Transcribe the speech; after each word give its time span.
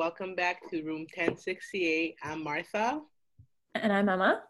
Welcome 0.00 0.34
back 0.34 0.66
to 0.70 0.82
room 0.82 1.04
1068. 1.14 2.16
I'm 2.22 2.42
Martha. 2.42 3.02
And 3.74 3.92
I'm 3.92 4.08
Emma. 4.08 4.44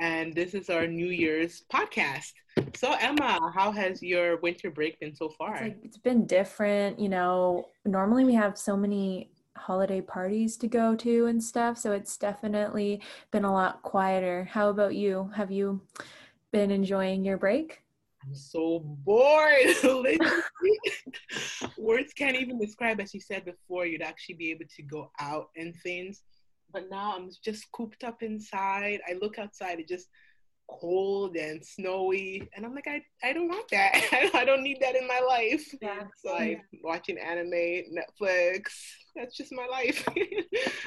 And 0.00 0.34
this 0.34 0.54
is 0.54 0.70
our 0.70 0.86
New 0.86 1.08
Year's 1.08 1.64
podcast. 1.70 2.32
So, 2.74 2.94
Emma, 2.98 3.52
how 3.54 3.70
has 3.70 4.02
your 4.02 4.38
winter 4.38 4.70
break 4.70 4.98
been 4.98 5.14
so 5.14 5.28
far? 5.28 5.56
It's, 5.56 5.62
like, 5.62 5.78
it's 5.82 5.98
been 5.98 6.24
different. 6.24 6.98
You 6.98 7.10
know, 7.10 7.66
normally 7.84 8.24
we 8.24 8.32
have 8.32 8.56
so 8.56 8.78
many 8.78 9.30
holiday 9.58 10.00
parties 10.00 10.56
to 10.56 10.68
go 10.68 10.96
to 10.96 11.26
and 11.26 11.44
stuff. 11.44 11.76
So 11.76 11.92
it's 11.92 12.16
definitely 12.16 13.02
been 13.30 13.44
a 13.44 13.52
lot 13.52 13.82
quieter. 13.82 14.48
How 14.50 14.70
about 14.70 14.94
you? 14.94 15.30
Have 15.34 15.50
you 15.50 15.82
been 16.50 16.70
enjoying 16.70 17.26
your 17.26 17.36
break? 17.36 17.82
I'm 18.28 18.34
so 18.34 18.80
bored. 18.80 19.74
Words 21.78 22.12
can't 22.12 22.36
even 22.36 22.58
describe, 22.58 23.00
as 23.00 23.14
you 23.14 23.20
said 23.20 23.44
before, 23.46 23.86
you'd 23.86 24.02
actually 24.02 24.34
be 24.34 24.50
able 24.50 24.66
to 24.76 24.82
go 24.82 25.10
out 25.18 25.48
and 25.56 25.74
things. 25.82 26.22
But 26.72 26.90
now 26.90 27.14
I'm 27.16 27.30
just 27.42 27.72
cooped 27.72 28.04
up 28.04 28.22
inside. 28.22 29.00
I 29.08 29.14
look 29.14 29.38
outside, 29.38 29.80
it 29.80 29.88
just 29.88 30.08
cold 30.70 31.34
and 31.36 31.64
snowy 31.64 32.46
and 32.54 32.66
i'm 32.66 32.74
like 32.74 32.86
i, 32.86 33.00
I 33.26 33.32
don't 33.32 33.48
want 33.48 33.70
that 33.70 34.30
i 34.34 34.44
don't 34.44 34.62
need 34.62 34.76
that 34.82 34.96
in 34.96 35.08
my 35.08 35.18
life 35.26 35.66
yeah. 35.80 36.02
so 36.14 36.34
like 36.34 36.60
watching 36.84 37.16
anime 37.16 37.86
netflix 37.96 38.64
that's 39.16 39.34
just 39.34 39.50
my 39.50 39.66
life 39.66 40.06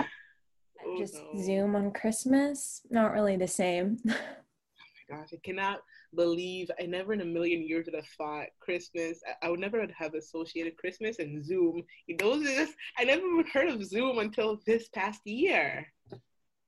oh, 0.85 0.99
just 0.99 1.15
no. 1.15 1.41
zoom 1.41 1.75
on 1.75 1.89
christmas 1.93 2.81
not 2.91 3.11
really 3.11 3.37
the 3.37 3.47
same 3.47 3.97
oh 4.07 4.13
my 4.13 5.17
gosh 5.17 5.29
i 5.33 5.39
cannot 5.43 5.79
believe 6.15 6.69
I 6.79 6.85
never 6.85 7.13
in 7.13 7.21
a 7.21 7.25
million 7.25 7.61
years 7.67 7.85
would 7.85 7.95
have 7.95 8.07
thought 8.17 8.47
Christmas. 8.59 9.21
I, 9.27 9.47
I 9.47 9.49
would 9.49 9.59
never 9.59 9.85
have 9.97 10.13
associated 10.13 10.77
Christmas 10.77 11.19
and 11.19 11.43
Zoom. 11.43 11.83
Those 12.19 12.43
just 12.43 12.73
I 12.97 13.03
never 13.03 13.23
heard 13.53 13.69
of 13.69 13.85
Zoom 13.85 14.19
until 14.19 14.59
this 14.65 14.89
past 14.89 15.21
year. 15.25 15.87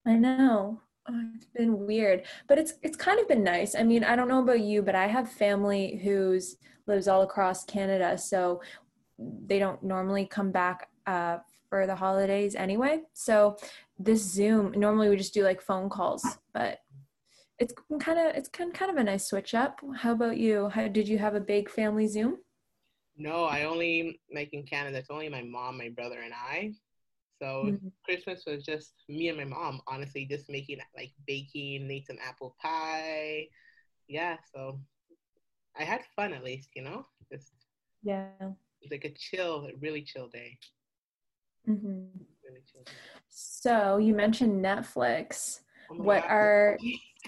I 0.05 0.13
know. 0.13 0.81
Oh, 1.09 1.21
it's 1.35 1.45
been 1.45 1.85
weird, 1.85 2.23
but 2.47 2.57
it's 2.57 2.75
it's 2.81 2.95
kind 2.95 3.19
of 3.19 3.27
been 3.27 3.43
nice. 3.43 3.75
I 3.75 3.83
mean, 3.83 4.03
I 4.03 4.15
don't 4.15 4.29
know 4.29 4.41
about 4.41 4.61
you, 4.61 4.81
but 4.81 4.95
I 4.95 5.07
have 5.07 5.29
family 5.29 5.99
who's 6.01 6.55
lives 6.87 7.07
all 7.07 7.23
across 7.23 7.65
Canada, 7.65 8.17
so 8.17 8.61
they 9.19 9.59
don't 9.59 9.83
normally 9.83 10.25
come 10.25 10.51
back 10.51 10.89
uh, 11.05 11.37
for 11.69 11.87
the 11.87 11.95
holidays 11.95 12.55
anyway. 12.55 13.01
So 13.13 13.57
this 13.99 14.21
Zoom 14.21 14.71
normally 14.77 15.09
we 15.09 15.17
just 15.17 15.33
do 15.33 15.43
like 15.43 15.61
phone 15.61 15.89
calls, 15.89 16.25
but 16.53 16.79
it's 17.63 17.73
kind 18.01 18.19
of 18.19 18.35
it's 18.35 18.49
kind 18.49 18.73
kind 18.73 18.91
of 18.91 18.97
a 18.97 19.03
nice 19.03 19.27
switch 19.27 19.53
up. 19.53 19.79
How 19.95 20.11
about 20.11 20.37
you? 20.37 20.67
How 20.67 20.87
did 20.89 21.07
you 21.07 21.17
have 21.17 21.35
a 21.35 21.39
big 21.39 21.69
family 21.69 22.07
Zoom? 22.07 22.39
No, 23.15 23.45
I 23.45 23.63
only 23.63 24.19
like 24.33 24.49
in 24.53 24.63
Canada. 24.63 24.97
It's 24.97 25.09
only 25.09 25.29
my 25.29 25.43
mom, 25.43 25.77
my 25.77 25.89
brother, 25.89 26.19
and 26.19 26.33
I. 26.33 26.73
So 27.41 27.65
mm-hmm. 27.67 27.87
Christmas 28.03 28.43
was 28.45 28.63
just 28.65 28.93
me 29.07 29.29
and 29.29 29.37
my 29.37 29.45
mom. 29.45 29.81
Honestly, 29.87 30.25
just 30.25 30.49
making 30.49 30.79
like 30.97 31.11
baking, 31.25 31.87
made 31.87 32.05
some 32.05 32.17
apple 32.21 32.55
pie. 32.61 33.47
Yeah, 34.09 34.37
so 34.53 34.79
I 35.79 35.83
had 35.83 36.01
fun 36.17 36.33
at 36.33 36.43
least, 36.43 36.69
you 36.75 36.83
know. 36.83 37.05
Just 37.31 37.53
yeah, 38.03 38.27
like 38.91 39.05
a 39.05 39.11
chill, 39.11 39.69
really 39.79 40.01
chill 40.01 40.27
day. 40.27 40.57
Mm-hmm. 41.69 42.07
Really 42.43 42.63
chill 42.69 42.83
day. 42.83 42.91
So 43.29 43.97
you 43.97 44.13
mentioned 44.13 44.63
Netflix. 44.63 45.61
Oh 45.89 45.95
what 45.95 46.23
God. 46.23 46.31
are 46.31 46.77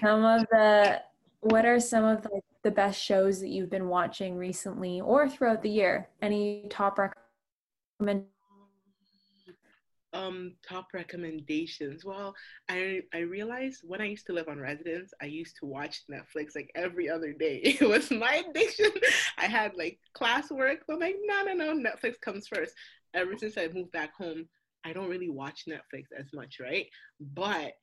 some 0.02 0.24
of 0.24 0.46
the 0.52 1.02
what 1.42 1.66
are 1.66 1.80
some 1.80 2.04
of 2.04 2.24
the, 2.24 2.42
the 2.64 2.72
best 2.72 3.00
shows 3.02 3.40
that 3.40 3.50
you've 3.50 3.70
been 3.70 3.88
watching 3.88 4.36
recently 4.36 5.00
or 5.00 5.30
throughout 5.30 5.62
the 5.62 5.70
year? 5.70 6.10
Any 6.22 6.66
top 6.70 6.98
recommendations? 8.00 8.32
Um, 10.12 10.54
top 10.68 10.88
recommendations. 10.94 12.06
Well, 12.06 12.34
I 12.70 13.02
I 13.14 13.20
realized 13.20 13.82
when 13.84 14.02
I 14.02 14.06
used 14.06 14.26
to 14.28 14.34
live 14.34 14.48
on 14.48 14.60
residence, 14.60 15.14
I 15.22 15.26
used 15.26 15.58
to 15.58 15.66
watch 15.66 16.04
Netflix 16.10 16.56
like 16.56 16.72
every 16.74 17.10
other 17.10 17.34
day. 17.34 17.62
It 17.82 17.88
was 17.88 18.10
my 18.12 18.44
addiction. 18.50 18.92
I 19.38 19.46
had 19.46 19.76
like 19.76 20.00
classwork. 20.18 20.78
So 20.88 20.94
I'm 20.94 21.00
like, 21.00 21.18
no, 21.26 21.44
no, 21.44 21.54
no, 21.54 21.90
Netflix 21.90 22.20
comes 22.22 22.48
first. 22.48 22.74
Ever 23.14 23.38
since 23.38 23.58
I 23.58 23.68
moved 23.68 23.92
back 23.92 24.16
home, 24.16 24.48
I 24.86 24.94
don't 24.94 25.10
really 25.10 25.30
watch 25.30 25.66
Netflix 25.68 26.06
as 26.18 26.28
much, 26.34 26.58
right? 26.60 26.88
But 27.20 27.74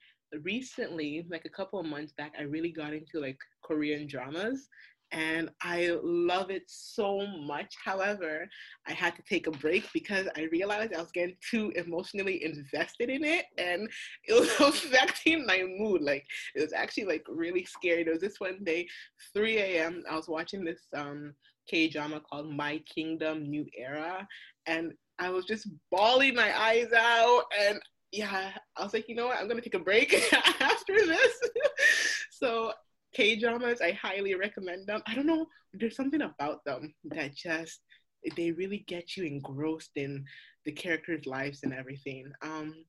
recently, 0.43 1.27
like 1.31 1.45
a 1.45 1.51
couple 1.51 1.81
of 1.81 1.87
months 1.87 2.13
back, 2.13 2.35
I 2.39 2.43
really 2.43 2.71
got 2.73 2.93
into 2.93 3.21
like 3.21 3.39
Korean 3.63 4.07
dramas 4.07 4.69
and 5.13 5.51
I 5.61 5.99
love 6.03 6.51
it 6.51 6.63
so 6.67 7.27
much. 7.27 7.75
However, 7.85 8.49
I 8.89 8.93
had 8.93 9.15
to 9.17 9.23
take 9.23 9.47
a 9.47 9.51
break 9.51 9.87
because 9.93 10.27
I 10.37 10.45
realized 10.51 10.95
I 10.95 11.01
was 11.01 11.13
getting 11.13 11.37
too 11.51 11.71
emotionally 11.77 12.43
invested 12.43 13.11
in 13.11 13.23
it 13.23 13.45
and 13.59 13.89
it 14.25 14.35
was 14.35 14.49
affecting 14.61 15.47
my 15.47 15.63
mood. 15.63 16.03
Like 16.03 16.27
it 16.55 16.63
was 16.63 16.73
actually 16.73 17.05
like 17.05 17.27
really 17.29 17.65
scary. 17.65 18.05
There 18.05 18.15
was 18.15 18.23
this 18.23 18.41
one 18.41 18.65
day, 18.65 18.89
3 19.35 19.59
a.m. 19.59 20.03
I 20.11 20.17
was 20.17 20.29
watching 20.29 20.65
this 20.65 20.81
um 20.95 21.35
K 21.69 21.89
drama 21.89 22.21
called 22.21 22.51
My 22.51 22.79
Kingdom 22.93 23.49
New 23.49 23.67
Era 23.77 24.27
and 24.67 24.93
I 25.19 25.31
was 25.31 25.45
just 25.45 25.69
bawling 25.91 26.35
my 26.35 26.59
eyes 26.59 26.93
out 26.93 27.45
and 27.61 27.81
yeah, 28.13 28.51
I 28.77 28.83
was 28.83 28.93
like, 28.93 29.09
you 29.09 29.15
know 29.15 29.27
what, 29.27 29.39
I'm 29.39 29.49
gonna 29.49 29.63
take 29.63 29.75
a 29.75 29.79
break 29.79 30.15
after 30.61 30.95
this. 30.95 31.41
so 32.31 32.73
K 33.15 33.37
dramas, 33.37 33.81
I 33.81 33.93
highly 33.93 34.35
recommend 34.35 34.87
them. 34.87 35.03
I 35.07 35.15
don't 35.15 35.27
know, 35.27 35.47
there's 35.73 35.97
something 35.97 36.23
about 36.23 36.65
them 36.65 36.95
that 37.05 37.35
just 37.35 37.81
they 38.37 38.53
really 38.53 38.85
get 38.87 39.17
you 39.17 39.25
engrossed 39.25 39.93
in 39.97 40.25
the 40.65 40.73
characters' 40.73 41.27
lives 41.27 41.61
and 41.63 41.73
everything. 41.73 42.31
Um, 42.43 42.85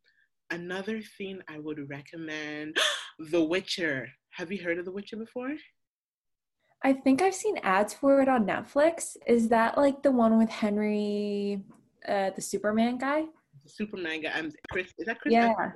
another 0.51 1.01
thing 1.17 1.41
I 1.47 1.59
would 1.59 1.89
recommend, 1.89 2.77
The 3.31 3.43
Witcher. 3.43 4.09
Have 4.31 4.51
you 4.51 4.61
heard 4.63 4.77
of 4.77 4.85
The 4.85 4.91
Witcher 4.91 5.17
before? 5.17 5.55
I 6.83 6.91
think 6.91 7.21
I've 7.21 7.35
seen 7.35 7.57
ads 7.59 7.93
for 7.93 8.21
it 8.21 8.27
on 8.27 8.45
Netflix. 8.45 9.15
Is 9.25 9.47
that 9.49 9.77
like 9.77 10.03
the 10.03 10.11
one 10.11 10.37
with 10.37 10.49
Henry, 10.49 11.61
uh, 12.07 12.31
the 12.31 12.41
Superman 12.41 12.97
guy? 12.97 13.25
Superman 13.65 14.21
guy. 14.21 14.31
I'm 14.33 14.51
Chris. 14.71 14.93
Is 14.97 15.05
that 15.05 15.19
Chris? 15.19 15.33
Yeah. 15.33 15.71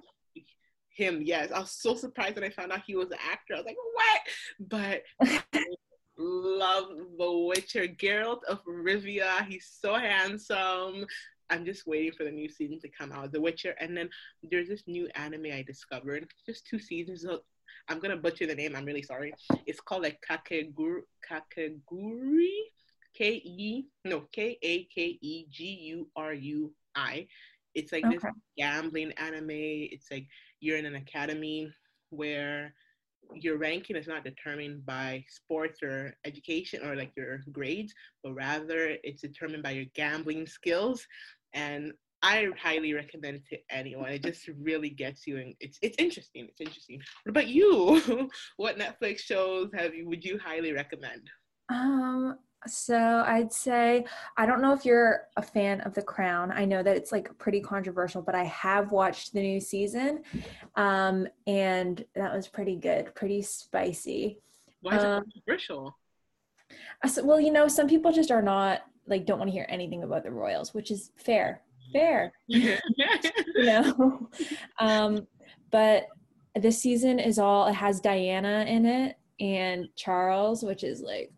Him, 0.90 1.22
yes. 1.24 1.52
I 1.52 1.60
was 1.60 1.72
so 1.72 1.96
surprised 1.96 2.36
when 2.36 2.44
I 2.44 2.50
found 2.50 2.72
out 2.72 2.82
he 2.86 2.96
was 2.96 3.12
an 3.12 3.20
actor. 3.32 3.54
I 3.54 3.58
was 3.58 3.66
like, 3.66 3.78
what? 3.94 5.02
But 5.20 5.62
love 6.18 6.90
The 7.18 7.32
Witcher. 7.48 7.88
Geralt 7.88 8.44
of 8.48 8.64
Rivia. 8.66 9.46
He's 9.48 9.78
so 9.80 9.96
handsome. 9.96 11.06
I'm 11.50 11.66
just 11.66 11.88
waiting 11.88 12.12
for 12.12 12.24
the 12.24 12.32
new 12.32 12.50
season 12.50 12.80
to 12.82 12.90
come 12.90 13.12
out. 13.12 13.32
The 13.32 13.40
Witcher, 13.40 13.76
and 13.80 13.96
then 13.96 14.10
there's 14.44 14.68
this 14.68 14.84
new 14.88 15.08
anime 15.16 15.46
I 15.54 15.62
discovered. 15.62 16.28
Just 16.46 16.66
two 16.68 16.80
seasons. 16.80 17.22
So 17.22 17.42
I'm 17.88 18.00
gonna 18.00 18.18
butcher 18.18 18.48
the 18.48 18.56
name. 18.56 18.76
I'm 18.76 18.86
really 18.86 19.04
sorry. 19.04 19.34
It's 19.66 19.80
called 19.80 20.04
like 20.04 20.20
Kakeguru. 20.28 21.02
Kakeguri. 21.30 22.50
K 23.14 23.42
E 23.44 23.86
no 24.06 24.22
K 24.32 24.60
A 24.62 24.84
K 24.86 25.18
E 25.22 25.46
G 25.50 25.64
U 25.64 26.08
R 26.16 26.34
U 26.34 26.74
I. 26.96 27.28
It's 27.78 27.92
like 27.92 28.04
okay. 28.06 28.16
this 28.16 28.24
gambling 28.58 29.12
anime. 29.14 29.50
It's 29.52 30.08
like 30.12 30.26
you're 30.60 30.78
in 30.78 30.88
an 30.88 30.96
academy 30.96 31.72
where 32.10 32.74
your 33.36 33.58
ranking 33.58 33.96
is 33.96 34.08
not 34.08 34.24
determined 34.24 34.84
by 34.86 35.24
sports 35.30 35.84
or 35.84 36.16
education 36.26 36.84
or 36.84 36.96
like 36.96 37.12
your 37.16 37.40
grades, 37.52 37.94
but 38.24 38.34
rather 38.34 38.98
it's 39.04 39.22
determined 39.22 39.62
by 39.62 39.72
your 39.72 39.86
gambling 39.94 40.48
skills. 40.48 41.06
And 41.54 41.94
I 42.24 42.48
highly 42.60 42.94
recommend 42.94 43.38
it 43.38 43.48
to 43.50 43.60
anyone. 43.70 44.10
It 44.10 44.24
just 44.24 44.50
really 44.60 44.90
gets 44.90 45.28
you, 45.28 45.38
and 45.38 45.54
it's 45.60 45.78
it's 45.84 45.98
interesting. 46.00 46.48
It's 46.50 46.62
interesting. 46.62 47.00
What 47.24 47.30
about 47.30 47.48
you? 47.48 48.28
what 48.58 48.80
Netflix 48.80 49.20
shows 49.20 49.70
have 49.76 49.94
you? 49.94 50.10
Would 50.10 50.26
you 50.26 50.40
highly 50.44 50.72
recommend? 50.74 51.30
Um, 51.70 52.40
so 52.70 53.24
I'd 53.26 53.52
say 53.52 54.06
I 54.36 54.46
don't 54.46 54.62
know 54.62 54.74
if 54.74 54.86
you're 54.86 55.28
a 55.36 55.42
fan 55.42 55.82
of 55.82 55.94
The 55.94 56.02
Crown. 56.02 56.52
I 56.52 56.66
know 56.66 56.84
that 56.84 56.96
it's 56.96 57.12
like 57.12 57.36
pretty 57.38 57.62
controversial, 57.62 58.22
but 58.22 58.36
I 58.36 58.44
have 58.46 58.92
watched 58.92 59.34
the 59.34 59.42
new 59.42 59.60
season, 59.60 60.24
um, 60.76 61.28
and 61.46 62.04
that 62.16 62.34
was 62.34 62.48
pretty 62.48 62.76
good, 62.76 63.14
pretty 63.16 63.42
spicy. 63.42 64.40
Why 64.82 64.98
is 64.98 65.04
um, 65.04 65.24
it 65.24 65.34
controversial? 65.34 65.98
So, 67.08 67.24
well, 67.24 67.40
you 67.40 67.52
know, 67.52 67.68
some 67.68 67.88
people 67.88 68.12
just 68.12 68.32
are 68.32 68.42
not 68.42 68.82
like 69.08 69.26
don't 69.26 69.40
want 69.40 69.50
to 69.50 69.54
hear 69.54 69.66
anything 69.70 70.04
about 70.04 70.24
the 70.24 70.32
royals, 70.32 70.74
which 70.74 70.92
is 70.92 71.12
fair, 71.16 71.62
fair. 71.94 72.34
you 72.48 72.78
know, 73.56 74.30
um, 74.80 75.28
but 75.72 76.08
this 76.56 76.82
season 76.82 77.20
is 77.20 77.40
all 77.40 77.68
it 77.68 77.74
has 77.74 78.00
Diana 78.00 78.66
in 78.68 78.86
it 78.86 79.18
and 79.40 79.88
Charles, 79.96 80.64
which 80.64 80.84
is 80.84 81.02
like 81.02 81.32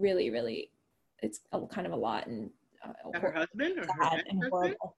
really, 0.00 0.30
really, 0.30 0.70
it's 1.22 1.40
a, 1.52 1.60
kind 1.66 1.86
of 1.86 1.92
a 1.92 1.96
lot 1.96 2.26
and 2.26 2.50
uh, 2.84 3.18
her 3.18 3.32
husband 3.32 3.78
or 3.78 3.86
her 3.86 4.22
and 4.28 4.44
horrible. 4.50 4.96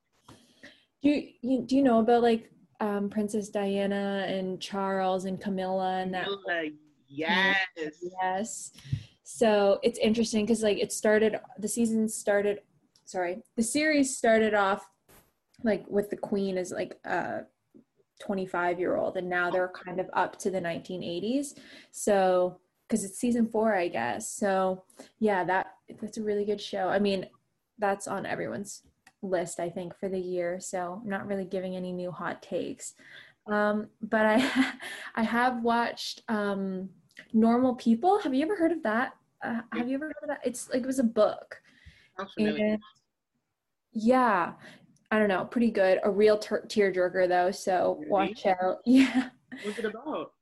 Do 1.02 1.08
you, 1.08 1.28
you 1.40 1.62
do 1.62 1.76
you 1.76 1.82
know 1.82 2.00
about 2.00 2.22
like 2.22 2.50
um, 2.80 3.08
Princess 3.08 3.48
Diana 3.48 4.26
and 4.28 4.60
Charles 4.60 5.24
and 5.24 5.40
Camilla 5.40 6.00
and 6.00 6.12
that? 6.12 6.24
Camilla, 6.24 6.70
yes, 7.08 7.56
yes. 8.22 8.72
So 9.22 9.78
it's 9.82 9.98
interesting 9.98 10.44
because 10.44 10.62
like 10.62 10.78
it 10.78 10.92
started, 10.92 11.38
the 11.58 11.68
season 11.68 12.08
started, 12.08 12.60
sorry, 13.04 13.42
the 13.56 13.62
series 13.62 14.16
started 14.16 14.54
off 14.54 14.86
like 15.62 15.84
with 15.88 16.10
the 16.10 16.16
queen 16.16 16.58
as 16.58 16.72
like 16.72 16.98
a 17.04 17.42
25 18.20 18.78
year 18.78 18.96
old 18.96 19.16
and 19.16 19.28
now 19.28 19.50
they're 19.50 19.68
kind 19.68 19.98
of 19.98 20.08
up 20.12 20.38
to 20.38 20.50
the 20.50 20.60
1980s 20.60 21.58
so 21.90 22.58
because 22.90 23.04
it's 23.04 23.18
season 23.18 23.46
four 23.46 23.74
i 23.74 23.86
guess 23.86 24.28
so 24.28 24.82
yeah 25.20 25.44
that 25.44 25.74
that's 26.00 26.18
a 26.18 26.22
really 26.22 26.44
good 26.44 26.60
show 26.60 26.88
i 26.88 26.98
mean 26.98 27.24
that's 27.78 28.08
on 28.08 28.26
everyone's 28.26 28.82
list 29.22 29.60
i 29.60 29.70
think 29.70 29.96
for 29.96 30.08
the 30.08 30.18
year 30.18 30.58
so 30.58 31.00
i'm 31.02 31.08
not 31.08 31.26
really 31.26 31.44
giving 31.44 31.76
any 31.76 31.92
new 31.92 32.10
hot 32.10 32.42
takes 32.42 32.94
um, 33.46 33.86
but 34.02 34.26
i 34.26 34.72
i 35.14 35.22
have 35.22 35.62
watched 35.62 36.22
um, 36.28 36.88
normal 37.32 37.74
people 37.76 38.18
have 38.18 38.34
you 38.34 38.42
ever 38.42 38.56
heard 38.56 38.72
of 38.72 38.82
that 38.82 39.12
uh, 39.44 39.60
have 39.72 39.88
you 39.88 39.94
ever 39.94 40.06
heard 40.06 40.22
of 40.22 40.28
that 40.28 40.40
it's 40.44 40.68
like 40.70 40.82
it 40.82 40.86
was 40.86 40.98
a 40.98 41.04
book 41.04 41.60
and, 42.36 42.78
yeah 43.92 44.52
I 45.12 45.18
don't 45.18 45.28
know, 45.28 45.44
pretty 45.44 45.72
good. 45.72 45.98
A 46.04 46.10
real 46.10 46.38
ter- 46.38 46.64
tearjerker 46.66 47.28
though, 47.28 47.50
so 47.50 47.96
really? 47.98 48.10
watch 48.10 48.46
out. 48.46 48.78
Yeah. 48.86 49.30
What's 49.64 49.78
it 49.78 49.84
about? 49.84 50.32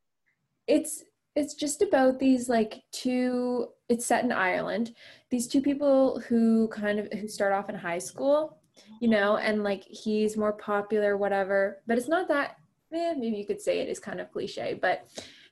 It's 0.66 1.04
it's 1.38 1.54
just 1.54 1.82
about 1.82 2.18
these 2.18 2.48
like 2.48 2.82
two. 2.90 3.68
It's 3.88 4.04
set 4.04 4.24
in 4.24 4.32
Ireland. 4.32 4.94
These 5.30 5.46
two 5.46 5.62
people 5.62 6.20
who 6.28 6.68
kind 6.68 6.98
of 6.98 7.12
who 7.12 7.28
start 7.28 7.52
off 7.52 7.68
in 7.68 7.76
high 7.76 7.98
school, 7.98 8.58
you 9.00 9.08
know, 9.08 9.36
and 9.36 9.62
like 9.62 9.84
he's 9.84 10.36
more 10.36 10.52
popular, 10.52 11.16
whatever. 11.16 11.80
But 11.86 11.96
it's 11.96 12.08
not 12.08 12.28
that. 12.28 12.56
Eh, 12.92 13.14
maybe 13.16 13.36
you 13.36 13.46
could 13.46 13.60
say 13.60 13.78
it 13.78 13.88
is 13.88 14.00
kind 14.00 14.20
of 14.20 14.32
cliche, 14.32 14.78
but 14.80 15.06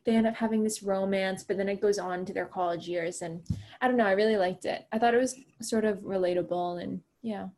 they 0.04 0.16
end 0.16 0.26
up 0.26 0.34
having 0.34 0.62
this 0.62 0.82
romance, 0.82 1.44
but 1.44 1.56
then 1.56 1.68
it 1.68 1.80
goes 1.80 1.98
on 1.98 2.24
to 2.24 2.32
their 2.32 2.46
college 2.46 2.88
years. 2.88 3.22
And 3.22 3.42
I 3.80 3.88
don't 3.88 3.96
know, 3.96 4.06
I 4.06 4.12
really 4.12 4.36
liked 4.36 4.64
it. 4.64 4.86
I 4.92 4.98
thought 4.98 5.14
it 5.14 5.20
was 5.20 5.36
sort 5.60 5.84
of 5.84 5.98
relatable 5.98 6.82
and 6.82 7.00
yeah. 7.22 7.48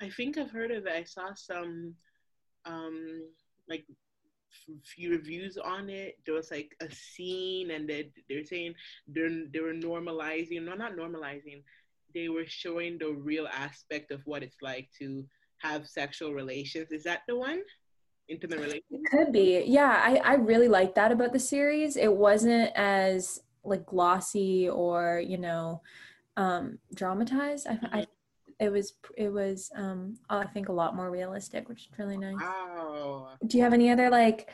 I 0.00 0.10
think 0.10 0.38
I've 0.38 0.50
heard 0.50 0.70
of 0.70 0.86
it. 0.86 0.92
I 0.92 1.04
saw 1.04 1.34
some 1.34 1.94
um 2.66 3.22
like 3.68 3.84
few 4.84 5.10
reviews 5.10 5.56
on 5.56 5.88
it. 5.88 6.18
There 6.24 6.34
was 6.34 6.50
like 6.50 6.74
a 6.80 6.88
scene, 6.90 7.70
and 7.70 7.88
they 7.88 8.10
they're 8.28 8.44
saying 8.44 8.74
they're 9.08 9.46
they 9.52 9.60
were 9.60 9.74
normalizing. 9.74 10.62
No, 10.64 10.74
not 10.74 10.96
normalizing. 10.96 11.62
They 12.14 12.28
were 12.28 12.46
showing 12.46 12.98
the 12.98 13.12
real 13.12 13.46
aspect 13.46 14.10
of 14.10 14.20
what 14.24 14.42
it's 14.42 14.62
like 14.62 14.88
to 14.98 15.24
have 15.58 15.86
sexual 15.86 16.32
relations. 16.32 16.92
Is 16.92 17.04
that 17.04 17.22
the 17.26 17.36
one? 17.36 17.62
Intimate 18.28 18.60
relations. 18.60 18.82
It 18.90 19.10
could 19.10 19.32
be. 19.32 19.64
Yeah, 19.66 20.00
I 20.02 20.16
I 20.16 20.34
really 20.34 20.68
like 20.68 20.94
that 20.94 21.12
about 21.12 21.32
the 21.32 21.38
series. 21.38 21.96
It 21.96 22.12
wasn't 22.12 22.70
as 22.74 23.42
like 23.64 23.84
glossy 23.86 24.68
or 24.68 25.22
you 25.24 25.38
know 25.38 25.82
um 26.36 26.78
dramatized. 26.94 27.66
I, 27.66 27.78
I 27.92 28.06
it 28.64 28.72
was 28.72 28.94
it 29.16 29.32
was 29.32 29.70
um 29.76 30.18
I 30.28 30.46
think 30.46 30.68
a 30.68 30.72
lot 30.72 30.96
more 30.96 31.10
realistic, 31.10 31.68
which 31.68 31.82
is 31.82 31.98
really 31.98 32.16
nice. 32.16 32.36
Wow. 32.40 33.36
Do 33.46 33.56
you 33.56 33.62
have 33.62 33.72
any 33.72 33.90
other 33.90 34.10
like 34.10 34.50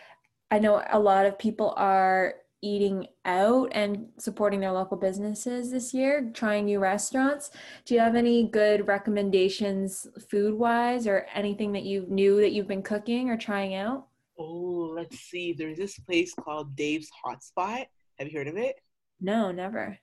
I 0.51 0.59
know 0.59 0.83
a 0.91 0.99
lot 0.99 1.27
of 1.27 1.39
people 1.39 1.73
are 1.77 2.35
eating 2.63 3.07
out 3.25 3.71
and 3.73 4.09
supporting 4.19 4.61
their 4.61 4.73
local 4.73 4.97
businesses 4.97 5.71
this 5.71 5.95
year, 5.95 6.31
trying 6.35 6.67
new 6.67 6.79
restaurants. 6.79 7.51
Do 7.87 7.95
you 7.95 8.01
have 8.01 8.17
any 8.17 8.49
good 8.49 8.87
recommendations 8.87 10.07
food 10.29 10.55
wise 10.55 11.07
or 11.07 11.27
anything 11.35 11.73
that 11.73 11.85
you 11.85 12.05
knew 12.09 12.41
that 12.41 12.53
you've 12.53 12.69
been 12.69 12.83
cooking 12.83 13.31
or 13.31 13.39
trying 13.39 13.75
out? 13.75 14.09
Oh, 14.39 14.93
let's 14.95 15.19
see. 15.21 15.53
There's 15.53 15.79
this 15.79 15.99
place 16.01 16.35
called 16.35 16.77
Dave's 16.77 17.09
Hotspot. 17.25 17.87
Have 18.19 18.29
you 18.29 18.37
heard 18.37 18.49
of 18.49 18.59
it? 18.59 18.77
No, 19.21 19.53
never 19.53 19.99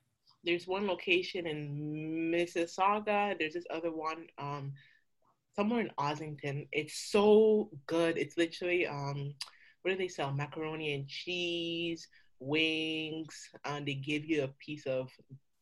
there's 0.48 0.66
one 0.66 0.86
location 0.86 1.46
in 1.46 2.32
Mississauga. 2.32 3.38
There's 3.38 3.52
this 3.52 3.66
other 3.68 3.92
one 3.92 4.26
um, 4.38 4.72
somewhere 5.54 5.80
in 5.80 5.90
Ossington. 5.98 6.66
It's 6.72 7.10
so 7.12 7.68
good. 7.86 8.16
It's 8.16 8.38
literally 8.38 8.86
um, 8.86 9.34
what 9.82 9.90
do 9.90 9.98
they 9.98 10.08
sell? 10.08 10.32
Macaroni 10.32 10.94
and 10.94 11.06
cheese, 11.06 12.08
wings, 12.40 13.50
and 13.66 13.86
they 13.86 13.94
give 13.94 14.24
you 14.24 14.44
a 14.44 14.48
piece 14.48 14.86
of 14.86 15.10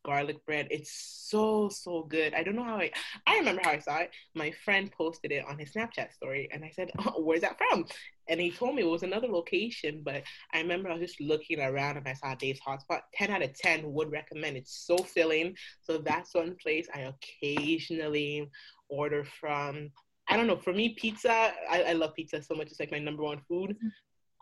garlic 0.05 0.47
bread. 0.47 0.69
It's 0.71 0.93
so 1.29 1.69
so 1.69 2.05
good. 2.05 2.32
I 2.32 2.44
don't 2.44 2.55
know 2.55 2.62
how 2.62 2.77
I 2.77 2.93
I 3.27 3.39
remember 3.39 3.62
how 3.65 3.73
I 3.73 3.81
saw 3.81 3.99
it. 3.99 4.12
My 4.37 4.53
friend 4.65 4.89
posted 4.93 5.32
it 5.32 5.44
on 5.49 5.59
his 5.59 5.73
Snapchat 5.73 6.12
story 6.12 6.49
and 6.53 6.65
I 6.65 6.71
said, 6.71 6.93
oh, 7.00 7.23
"Where's 7.23 7.41
that 7.41 7.59
from?" 7.59 7.87
And 8.28 8.40
he 8.40 8.50
told 8.50 8.75
me 8.75 8.82
it 8.82 8.87
was 8.87 9.02
another 9.02 9.28
location, 9.28 10.02
but 10.05 10.23
I 10.52 10.61
remember 10.61 10.88
I 10.88 10.94
was 10.94 11.02
just 11.02 11.20
looking 11.20 11.61
around 11.61 11.96
and 11.96 12.08
I 12.08 12.14
saw 12.14 12.34
Dave's 12.34 12.61
Hotspot. 12.61 13.00
10 13.14 13.31
out 13.31 13.43
of 13.43 13.55
10 13.55 13.93
would 13.93 14.11
recommend. 14.11 14.56
It's 14.56 14.84
so 14.87 14.96
filling. 14.96 15.56
So 15.82 15.99
that's 15.99 16.34
one 16.34 16.56
place 16.62 16.88
I 16.94 17.12
occasionally 17.12 18.50
order 18.88 19.25
from. 19.25 19.90
I 20.28 20.37
don't 20.37 20.49
know. 20.49 20.56
For 20.56 20.73
me, 20.73 20.90
pizza, 20.90 21.52
I, 21.70 21.84
I 21.84 21.93
love 21.93 22.14
pizza 22.14 22.43
so 22.43 22.55
much. 22.55 22.69
It's 22.69 22.81
like 22.81 22.90
my 22.90 22.99
number 22.99 23.23
one 23.23 23.40
food. 23.49 23.76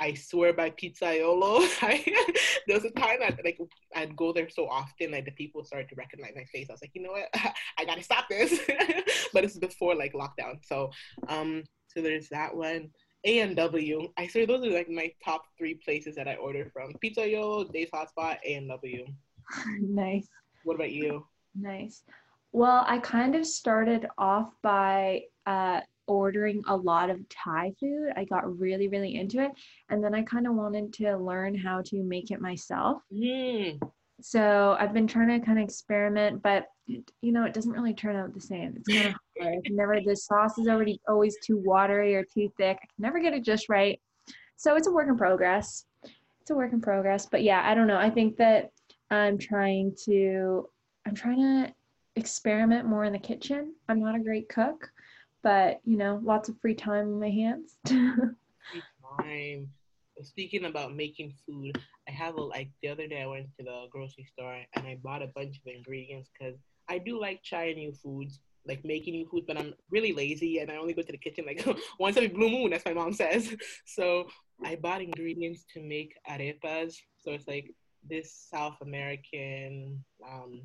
I 0.01 0.15
swear 0.15 0.53
by 0.53 0.71
Pizzaiolo. 0.71 1.69
there 2.67 2.77
was 2.77 2.85
a 2.85 2.91
time 2.91 3.21
that 3.21 3.39
like 3.45 3.59
I'd 3.95 4.17
go 4.17 4.33
there 4.33 4.49
so 4.49 4.69
often, 4.69 5.13
like 5.13 5.25
the 5.25 5.31
people 5.33 5.65
started 5.65 5.89
to 5.91 5.95
recognize 5.95 6.33
my 6.35 6.45
face. 6.45 6.69
I 6.69 6.73
was 6.73 6.83
like, 6.83 6.91
you 6.95 7.03
know 7.03 7.13
what, 7.13 7.29
I 7.79 7.85
gotta 7.85 8.03
stop 8.03 8.29
this. 8.29 8.59
but 9.33 9.45
it's 9.45 9.59
before 9.59 9.95
like 9.95 10.13
lockdown, 10.13 10.59
so 10.63 10.91
um, 11.29 11.63
so 11.89 12.03
there's 12.03 12.29
that 12.31 12.55
one. 12.57 12.91
A 13.25 13.41
and 13.41 13.57
W. 13.57 14.09
I 14.17 14.27
swear 14.27 14.47
those 14.47 14.67
are 14.67 14.71
like 14.71 14.89
my 14.89 15.13
top 15.25 15.45
three 15.57 15.75
places 15.75 16.15
that 16.17 16.29
I 16.29 16.35
order 16.37 16.71
from: 16.73 16.93
Pizzaiolo, 17.03 17.73
Dave's 17.73 17.91
Hotspot, 17.91 18.39
A 18.45 18.55
and 18.55 18.69
W. 18.69 19.07
Nice. 19.81 20.29
What 20.65 20.75
about 20.75 20.93
you? 20.93 21.27
Nice. 21.55 22.03
Well, 22.53 22.85
I 22.87 22.99
kind 22.99 23.35
of 23.35 23.47
started 23.47 24.07
off 24.17 24.53
by 24.63 25.23
uh, 25.45 25.81
ordering 26.07 26.63
a 26.67 26.77
lot 26.77 27.11
of 27.11 27.29
Thai 27.29 27.73
food. 27.81 28.13
I 28.17 28.25
got 28.25 28.59
really, 28.59 28.89
really 28.89 29.17
into 29.17 29.43
it. 29.43 29.51
And 29.91 30.03
then 30.03 30.15
I 30.15 30.23
kind 30.23 30.47
of 30.47 30.55
wanted 30.55 30.93
to 30.95 31.17
learn 31.17 31.55
how 31.57 31.83
to 31.87 32.03
make 32.03 32.31
it 32.31 32.41
myself. 32.41 33.03
Mm. 33.13 33.81
So 34.21 34.77
I've 34.79 34.93
been 34.93 35.07
trying 35.07 35.29
to 35.29 35.45
kind 35.45 35.59
of 35.59 35.65
experiment, 35.65 36.43
but 36.43 36.67
it, 36.87 37.11
you 37.21 37.33
know, 37.33 37.45
it 37.45 37.55
doesn't 37.55 37.73
really 37.73 37.95
turn 37.95 38.17
out 38.17 38.33
the 38.33 38.41
same. 38.41 38.75
It's 38.77 38.89
kind 38.89 39.09
of 39.09 39.15
hard. 39.41 39.67
never, 39.71 40.01
the 40.01 40.17
sauce 40.17 40.59
is 40.59 40.69
already 40.69 41.01
always 41.09 41.37
too 41.45 41.59
watery 41.65 42.15
or 42.15 42.25
too 42.25 42.51
thick. 42.57 42.79
I 42.83 42.87
can 42.87 43.01
never 43.01 43.21
get 43.21 43.35
it 43.35 43.45
just 43.45 43.69
right. 43.69 44.01
So 44.57 44.77
it's 44.77 44.87
a 44.87 44.93
work 44.93 45.09
in 45.09 45.17
progress. 45.17 45.87
It's 46.41 46.51
a 46.51 46.55
work 46.55 46.73
in 46.73 46.81
progress. 46.81 47.27
But 47.27 47.43
yeah, 47.43 47.63
I 47.65 47.75
don't 47.75 47.87
know. 47.87 47.99
I 47.99 48.11
think 48.11 48.37
that 48.37 48.71
I'm 49.11 49.39
trying 49.39 49.97
to, 50.05 50.69
I'm 51.07 51.15
trying 51.15 51.39
to 51.39 51.75
experiment 52.17 52.87
more 52.87 53.05
in 53.05 53.13
the 53.13 53.19
kitchen. 53.19 53.75
I'm 53.89 54.01
not 54.01 54.15
a 54.15 54.21
great 54.21 54.49
cook 54.49 54.91
but 55.45 55.81
you 55.85 55.97
know, 55.97 56.19
lots 56.25 56.49
of 56.49 56.59
free 56.59 56.75
time 56.75 57.05
in 57.05 57.21
my 57.21 57.31
hands. 57.31 57.77
free 57.87 58.83
time. 59.21 59.69
Speaking 60.23 60.67
about 60.67 60.95
making 60.95 61.35
food, 61.47 61.81
I 62.09 62.13
have 62.13 62.37
a 62.37 62.41
like 62.41 62.71
the 62.83 62.89
other 62.89 63.07
day 63.07 63.23
I 63.23 63.27
went 63.27 63.47
to 63.59 63.65
the 63.65 63.87
grocery 63.91 64.25
store 64.25 64.61
and 64.75 64.87
I 64.87 64.99
bought 65.03 65.23
a 65.23 65.33
bunch 65.35 65.57
of 65.57 65.73
ingredients 65.75 66.31
because 66.33 66.57
I 66.89 66.99
do 66.99 67.21
like 67.21 67.43
trying 67.43 67.77
new 67.77 67.93
foods, 67.93 68.39
like 68.67 68.85
making 68.85 69.15
new 69.15 69.27
food, 69.27 69.45
but 69.47 69.59
I'm 69.59 69.75
really 69.91 70.13
lazy 70.13 70.59
and 70.59 70.71
I 70.71 70.77
only 70.77 70.95
go 70.95 71.03
to 71.03 71.13
the 71.13 71.19
kitchen 71.19 71.45
like 71.47 71.67
once 71.99 72.17
every 72.17 72.29
blue 72.29 72.51
moon, 72.51 72.73
as 72.73 72.85
my 72.85 72.95
mom 72.95 73.13
says. 73.13 73.55
So 73.87 74.29
I 74.65 74.77
bought 74.77 75.03
ingredients 75.03 75.65
to 75.75 75.83
make 75.83 76.15
arepas. 76.31 76.95
So 77.19 77.33
it's 77.33 77.49
like 77.49 77.71
this 78.09 78.47
South 78.53 78.77
American 78.83 80.05
um, 80.25 80.63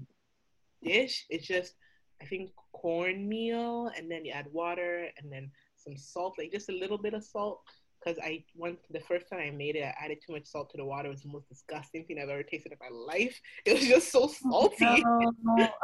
dish. 0.84 1.26
It's 1.30 1.48
just 1.48 1.74
I 2.22 2.26
think 2.26 2.52
cornmeal, 2.74 3.92
and 3.96 4.12
then 4.12 4.26
you 4.26 4.34
add 4.34 4.48
water, 4.52 5.08
and 5.18 5.32
then 5.32 5.52
some 5.78 5.98
salt, 5.98 6.36
like 6.38 6.52
just 6.52 6.70
a 6.70 6.74
little 6.78 6.98
bit 6.98 7.14
of 7.14 7.24
salt. 7.24 7.62
Because 8.00 8.20
I 8.24 8.44
went 8.56 8.80
the 8.92 9.00
first 9.02 9.30
time 9.30 9.40
I 9.42 9.52
made 9.52 9.76
it, 9.76 9.84
I 9.84 9.94
added 10.06 10.20
too 10.26 10.34
much 10.34 10.46
salt 10.46 10.70
to 10.72 10.78
the 10.78 10.86
water. 10.86 11.08
It 11.08 11.12
was 11.12 11.22
the 11.22 11.30
most 11.30 11.50
disgusting 11.50 12.06
thing 12.06 12.20
I've 12.22 12.30
ever 12.30 12.44
tasted 12.44 12.72
in 12.72 12.78
my 12.80 12.96
life. 12.96 13.40
It 13.66 13.74
was 13.74 13.88
just 13.88 14.12
so 14.12 14.28
salty. 14.28 15.04
No. 15.44 15.70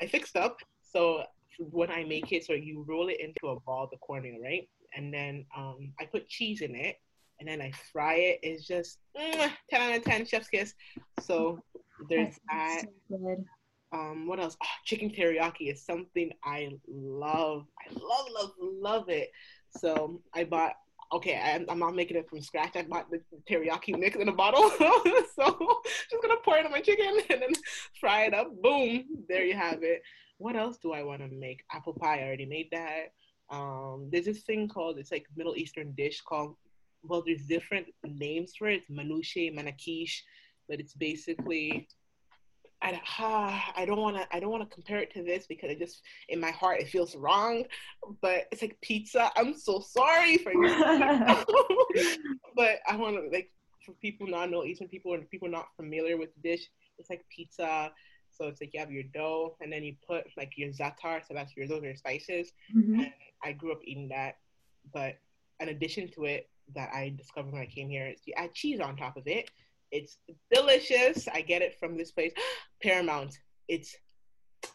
I 0.00 0.06
fixed 0.06 0.36
up. 0.36 0.58
So 0.82 1.24
when 1.58 1.90
I 1.90 2.04
make 2.04 2.32
it, 2.32 2.44
so 2.44 2.52
you 2.52 2.84
roll 2.88 3.08
it 3.08 3.20
into 3.20 3.48
a 3.48 3.60
ball, 3.60 3.88
the 3.90 3.98
cornmeal, 3.98 4.40
right? 4.42 4.68
And 4.96 5.12
then 5.12 5.44
um, 5.56 5.92
I 6.00 6.06
put 6.06 6.28
cheese 6.28 6.62
in 6.62 6.74
it, 6.74 6.96
and 7.38 7.48
then 7.48 7.60
I 7.60 7.72
fry 7.92 8.14
it. 8.14 8.40
It's 8.42 8.66
just 8.66 8.98
mm, 9.18 9.50
10 9.70 9.80
out 9.80 9.96
of 9.96 10.04
10, 10.04 10.26
chef's 10.26 10.48
kiss. 10.48 10.74
So 11.20 11.58
there's 12.08 12.38
that. 12.50 12.84
So 13.10 13.44
um, 13.92 14.26
what 14.26 14.40
else? 14.40 14.56
Oh, 14.62 14.66
chicken 14.84 15.10
teriyaki 15.10 15.72
is 15.72 15.84
something 15.84 16.30
I 16.44 16.70
love. 16.88 17.66
I 17.80 17.92
love, 17.92 18.26
love, 18.34 18.50
love 18.58 19.08
it. 19.08 19.30
So 19.78 20.20
I 20.34 20.44
bought. 20.44 20.72
Okay, 21.12 21.36
I, 21.36 21.64
I'm 21.70 21.78
not 21.78 21.94
making 21.94 22.16
it 22.16 22.28
from 22.28 22.40
scratch. 22.40 22.74
I 22.74 22.82
bought 22.82 23.08
the 23.10 23.20
teriyaki 23.48 23.96
mix 23.96 24.16
in 24.16 24.28
a 24.28 24.32
bottle, 24.32 24.68
so 24.78 25.80
just 26.10 26.22
gonna 26.22 26.34
pour 26.44 26.58
it 26.58 26.66
on 26.66 26.72
my 26.72 26.80
chicken 26.80 27.20
and 27.30 27.42
then 27.42 27.52
fry 28.00 28.24
it 28.24 28.34
up. 28.34 28.48
Boom, 28.60 29.04
there 29.28 29.44
you 29.44 29.54
have 29.54 29.84
it. 29.84 30.02
What 30.38 30.56
else 30.56 30.78
do 30.78 30.92
I 30.92 31.04
want 31.04 31.22
to 31.22 31.28
make? 31.28 31.62
Apple 31.72 31.92
pie. 31.92 32.20
I 32.20 32.24
already 32.24 32.46
made 32.46 32.68
that. 32.72 33.12
Um, 33.50 34.08
there's 34.10 34.24
this 34.24 34.42
thing 34.42 34.66
called 34.66 34.98
it's 34.98 35.12
like 35.12 35.26
Middle 35.36 35.56
Eastern 35.56 35.92
dish 35.96 36.20
called. 36.22 36.56
Well, 37.04 37.22
there's 37.24 37.46
different 37.46 37.86
names 38.04 38.54
for 38.58 38.68
it. 38.68 38.82
It's 38.82 38.90
manuche, 38.90 39.54
manakish, 39.56 40.12
but 40.68 40.80
it's 40.80 40.94
basically 40.94 41.86
I, 42.82 42.92
uh, 42.92 43.80
I 43.80 43.86
don't 43.86 44.00
want 44.00 44.16
to 44.16 44.26
I 44.30 44.38
don't 44.38 44.50
want 44.50 44.68
to 44.68 44.74
compare 44.74 44.98
it 44.98 45.12
to 45.14 45.22
this 45.22 45.46
because 45.46 45.70
it 45.70 45.78
just 45.78 46.02
in 46.28 46.40
my 46.40 46.50
heart 46.50 46.80
it 46.80 46.88
feels 46.88 47.16
wrong, 47.16 47.64
but 48.20 48.44
it's 48.52 48.62
like 48.62 48.78
pizza. 48.82 49.30
I'm 49.36 49.56
so 49.56 49.80
sorry 49.80 50.36
for 50.38 50.52
you, 50.52 50.68
but 52.56 52.78
I 52.86 52.96
want 52.96 53.16
to 53.16 53.28
like 53.32 53.50
for 53.84 53.92
people 53.92 54.26
not 54.26 54.50
know 54.50 54.62
Asian 54.62 54.88
people 54.88 55.14
and 55.14 55.28
people 55.30 55.48
not 55.48 55.68
familiar 55.76 56.16
with 56.16 56.34
the 56.34 56.48
dish. 56.48 56.68
It's 56.98 57.10
like 57.10 57.24
pizza. 57.34 57.92
So 58.30 58.48
it's 58.48 58.60
like 58.60 58.74
you 58.74 58.80
have 58.80 58.92
your 58.92 59.04
dough 59.14 59.56
and 59.60 59.72
then 59.72 59.82
you 59.82 59.96
put 60.06 60.26
like 60.36 60.52
your 60.56 60.68
za'atar, 60.68 61.26
so 61.26 61.32
that's 61.32 61.56
your 61.56 61.66
those 61.66 61.82
are 61.82 61.86
your 61.86 61.96
spices. 61.96 62.52
Mm-hmm. 62.76 63.00
And 63.00 63.12
I 63.42 63.52
grew 63.52 63.72
up 63.72 63.80
eating 63.84 64.08
that, 64.08 64.36
but 64.92 65.14
in 65.60 65.70
addition 65.70 66.10
to 66.12 66.24
it, 66.24 66.50
that 66.74 66.90
I 66.92 67.14
discovered 67.16 67.52
when 67.52 67.62
I 67.62 67.66
came 67.66 67.88
here 67.88 68.06
is 68.06 68.20
you 68.26 68.34
add 68.36 68.52
cheese 68.54 68.80
on 68.80 68.96
top 68.96 69.16
of 69.16 69.26
it 69.26 69.50
it's 69.90 70.18
delicious. 70.52 71.28
I 71.28 71.40
get 71.40 71.62
it 71.62 71.78
from 71.78 71.96
this 71.96 72.12
place, 72.12 72.32
Paramount. 72.82 73.38
It's 73.68 73.96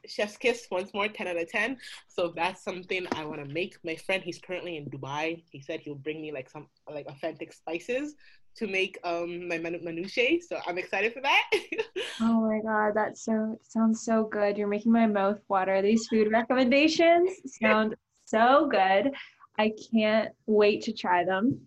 chef's 0.07 0.37
kiss 0.37 0.67
once 0.71 0.93
more 0.93 1.07
10 1.07 1.27
out 1.27 1.37
of 1.37 1.49
10 1.49 1.77
so 2.07 2.33
that's 2.35 2.63
something 2.63 3.05
i 3.13 3.25
want 3.25 3.45
to 3.45 3.53
make. 3.53 3.75
My 3.83 3.95
friend 3.95 4.23
he's 4.23 4.39
currently 4.39 4.77
in 4.77 4.85
dubai. 4.85 5.43
He 5.51 5.61
said 5.61 5.81
he'll 5.81 5.95
bring 5.95 6.21
me 6.21 6.31
like 6.31 6.49
some 6.49 6.67
like 6.89 7.07
authentic 7.07 7.51
spices 7.53 8.15
to 8.57 8.67
make 8.67 8.97
um 9.03 9.47
my 9.47 9.57
manouche 9.57 10.41
so 10.41 10.59
i'm 10.67 10.77
excited 10.77 11.13
for 11.13 11.21
that. 11.21 11.49
Oh 12.21 12.41
my 12.41 12.59
god 12.63 12.93
that 12.95 13.17
so 13.17 13.57
sounds 13.63 14.03
so 14.03 14.25
good. 14.25 14.57
You're 14.57 14.67
making 14.67 14.91
my 14.91 15.07
mouth 15.07 15.39
water. 15.47 15.81
These 15.81 16.07
food 16.07 16.31
recommendations 16.31 17.31
sound 17.59 17.95
so 18.25 18.67
good. 18.69 19.11
I 19.57 19.73
can't 19.91 20.29
wait 20.45 20.83
to 20.83 20.93
try 20.93 21.23
them 21.23 21.61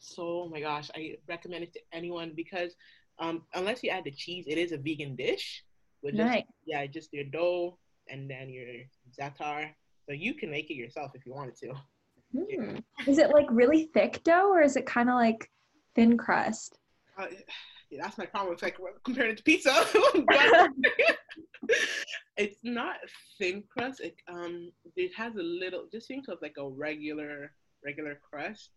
so 0.00 0.42
oh 0.42 0.48
my 0.50 0.60
gosh, 0.60 0.90
I 0.96 1.16
recommend 1.28 1.64
it 1.64 1.72
to 1.74 1.80
anyone 1.92 2.32
because 2.34 2.74
um, 3.18 3.42
unless 3.54 3.82
you 3.82 3.90
add 3.90 4.04
the 4.04 4.10
cheese, 4.10 4.46
it 4.48 4.58
is 4.58 4.72
a 4.72 4.78
vegan 4.78 5.14
dish. 5.14 5.62
With 6.02 6.16
just, 6.16 6.26
nice. 6.26 6.44
Yeah, 6.66 6.86
just 6.86 7.12
your 7.12 7.24
dough 7.24 7.78
and 8.08 8.28
then 8.28 8.48
your 8.48 8.66
za'atar. 9.18 9.70
So 10.06 10.14
you 10.14 10.34
can 10.34 10.50
make 10.50 10.70
it 10.70 10.74
yourself 10.74 11.12
if 11.14 11.26
you 11.26 11.34
wanted 11.34 11.56
to. 11.58 11.74
Hmm. 12.32 12.44
Yeah. 12.48 12.78
Is 13.06 13.18
it 13.18 13.30
like 13.30 13.46
really 13.50 13.90
thick 13.92 14.22
dough 14.24 14.50
or 14.50 14.62
is 14.62 14.76
it 14.76 14.86
kind 14.86 15.10
of 15.10 15.16
like 15.16 15.50
thin 15.94 16.16
crust? 16.16 16.78
Uh, 17.18 17.26
yeah, 17.90 18.02
that's 18.02 18.18
my 18.18 18.26
problem. 18.26 18.54
It's 18.54 18.62
like 18.62 18.78
comparing 19.04 19.32
it 19.32 19.36
to 19.36 19.42
pizza. 19.42 19.84
it's 22.36 22.58
not 22.62 22.96
thin 23.38 23.64
crust. 23.68 24.00
It 24.00 24.14
um 24.28 24.70
it 24.96 25.12
has 25.14 25.34
a 25.34 25.42
little. 25.42 25.86
Just 25.92 26.08
think 26.08 26.28
of 26.28 26.38
like 26.40 26.54
a 26.58 26.68
regular 26.68 27.52
regular 27.84 28.18
crust, 28.30 28.70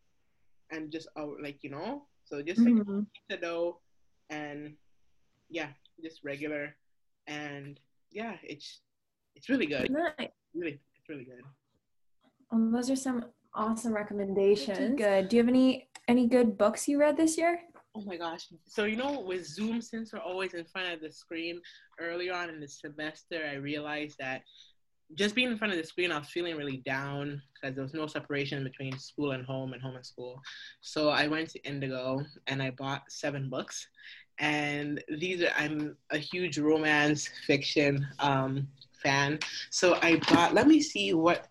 and 0.71 0.91
just 0.91 1.07
oh, 1.15 1.35
like 1.41 1.59
you 1.61 1.69
know, 1.69 2.03
so 2.25 2.41
just 2.41 2.61
like 2.61 2.73
mm-hmm. 2.73 3.01
pizza 3.29 3.41
dough, 3.41 3.79
and 4.29 4.73
yeah, 5.49 5.69
just 6.01 6.23
regular, 6.23 6.75
and 7.27 7.79
yeah, 8.11 8.35
it's 8.43 8.81
it's 9.35 9.49
really 9.49 9.65
good. 9.65 9.91
Nice. 9.91 10.29
Really, 10.53 10.79
it's 10.95 11.09
really 11.09 11.25
good. 11.25 11.41
Um, 12.51 12.71
those 12.71 12.89
are 12.89 12.95
some 12.95 13.25
awesome 13.55 13.93
recommendations. 13.93 14.97
Good. 14.97 15.29
Do 15.29 15.35
you 15.35 15.41
have 15.41 15.49
any 15.49 15.89
any 16.07 16.27
good 16.27 16.57
books 16.57 16.87
you 16.87 16.99
read 16.99 17.17
this 17.17 17.37
year? 17.37 17.59
Oh 17.95 18.01
my 18.05 18.17
gosh. 18.17 18.47
So, 18.65 18.85
you 18.85 18.95
know, 18.95 19.19
with 19.19 19.45
Zoom, 19.45 19.79
since 19.79 20.13
we're 20.13 20.19
always 20.19 20.55
in 20.55 20.65
front 20.65 20.93
of 20.93 21.01
the 21.01 21.11
screen, 21.11 21.61
earlier 21.99 22.33
on 22.33 22.49
in 22.49 22.59
the 22.59 22.67
semester, 22.67 23.47
I 23.49 23.55
realized 23.55 24.15
that 24.19 24.41
just 25.15 25.35
being 25.35 25.51
in 25.51 25.57
front 25.57 25.73
of 25.73 25.79
the 25.79 25.85
screen, 25.85 26.11
I 26.11 26.19
was 26.19 26.29
feeling 26.29 26.55
really 26.57 26.77
down 26.77 27.41
because 27.53 27.75
there 27.75 27.83
was 27.83 27.93
no 27.93 28.07
separation 28.07 28.63
between 28.63 28.97
school 28.97 29.31
and 29.31 29.45
home 29.45 29.73
and 29.73 29.81
home 29.81 29.95
and 29.95 30.05
school. 30.05 30.41
So 30.81 31.09
I 31.09 31.27
went 31.27 31.49
to 31.51 31.63
Indigo 31.63 32.21
and 32.47 32.61
I 32.61 32.71
bought 32.71 33.03
seven 33.09 33.49
books. 33.49 33.87
And 34.39 35.03
these 35.19 35.43
are, 35.43 35.51
I'm 35.57 35.95
a 36.09 36.17
huge 36.17 36.57
romance 36.57 37.29
fiction 37.45 38.05
um, 38.19 38.67
fan. 39.03 39.39
So 39.69 39.99
I 40.01 40.19
bought, 40.29 40.53
let 40.53 40.67
me 40.67 40.81
see 40.81 41.13
what 41.13 41.47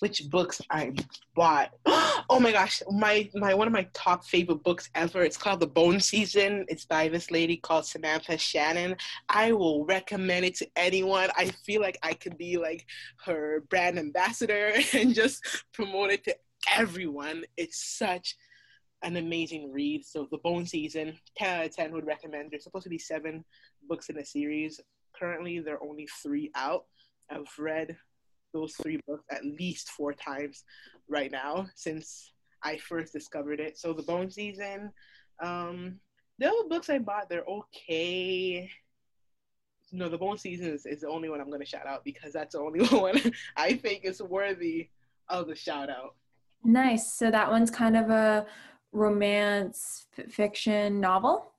which 0.00 0.28
books 0.30 0.60
I 0.70 0.92
bought. 1.34 1.72
Oh 2.28 2.40
my 2.40 2.50
gosh, 2.50 2.82
my 2.90 3.30
my 3.34 3.54
one 3.54 3.68
of 3.68 3.72
my 3.72 3.86
top 3.92 4.24
favorite 4.24 4.64
books 4.64 4.90
ever. 4.96 5.22
It's 5.22 5.36
called 5.36 5.60
The 5.60 5.68
Bone 5.68 6.00
Season. 6.00 6.64
It's 6.66 6.84
by 6.84 7.08
this 7.08 7.30
lady 7.30 7.56
called 7.56 7.86
Samantha 7.86 8.36
Shannon. 8.36 8.96
I 9.28 9.52
will 9.52 9.84
recommend 9.84 10.44
it 10.44 10.56
to 10.56 10.66
anyone. 10.74 11.30
I 11.36 11.50
feel 11.64 11.80
like 11.80 11.98
I 12.02 12.14
could 12.14 12.36
be 12.36 12.56
like 12.56 12.84
her 13.24 13.62
brand 13.70 13.96
ambassador 13.96 14.72
and 14.92 15.14
just 15.14 15.64
promote 15.72 16.10
it 16.10 16.24
to 16.24 16.34
everyone. 16.74 17.44
It's 17.56 17.96
such 17.96 18.34
an 19.02 19.16
amazing 19.16 19.70
read. 19.70 20.04
So 20.04 20.26
The 20.28 20.38
Bone 20.38 20.66
Season, 20.66 21.16
10 21.36 21.60
out 21.60 21.66
of 21.66 21.76
10 21.76 21.92
would 21.92 22.06
recommend. 22.06 22.50
There's 22.50 22.64
supposed 22.64 22.84
to 22.84 22.90
be 22.90 22.98
seven 22.98 23.44
books 23.88 24.08
in 24.08 24.16
the 24.16 24.24
series. 24.24 24.80
Currently, 25.16 25.60
there 25.60 25.76
are 25.76 25.84
only 25.84 26.08
three 26.22 26.50
out. 26.56 26.86
I've 27.30 27.46
read 27.58 27.96
those 28.56 28.74
three 28.74 29.00
books 29.06 29.24
at 29.30 29.44
least 29.44 29.90
four 29.90 30.12
times 30.12 30.64
right 31.08 31.30
now 31.30 31.66
since 31.74 32.32
I 32.62 32.78
first 32.78 33.12
discovered 33.12 33.60
it. 33.60 33.78
So 33.78 33.92
the 33.92 34.02
Bone 34.02 34.30
Season, 34.30 34.90
um, 35.42 36.00
the 36.38 36.46
other 36.46 36.68
books 36.68 36.90
I 36.90 36.98
bought, 36.98 37.28
they're 37.28 37.44
okay. 37.44 38.70
No, 39.92 40.08
the 40.08 40.18
Bone 40.18 40.38
Season 40.38 40.66
is, 40.66 40.86
is 40.86 41.02
the 41.02 41.08
only 41.08 41.28
one 41.28 41.40
I'm 41.40 41.48
going 41.48 41.60
to 41.60 41.66
shout 41.66 41.86
out 41.86 42.04
because 42.04 42.32
that's 42.32 42.54
the 42.54 42.60
only 42.60 42.84
one 42.96 43.20
I 43.56 43.74
think 43.74 44.04
is 44.04 44.22
worthy 44.22 44.88
of 45.28 45.48
the 45.48 45.54
shout 45.54 45.90
out. 45.90 46.14
Nice. 46.64 47.12
So 47.12 47.30
that 47.30 47.50
one's 47.50 47.70
kind 47.70 47.96
of 47.96 48.10
a 48.10 48.46
romance 48.92 50.06
f- 50.18 50.32
fiction 50.32 51.00
novel. 51.00 51.52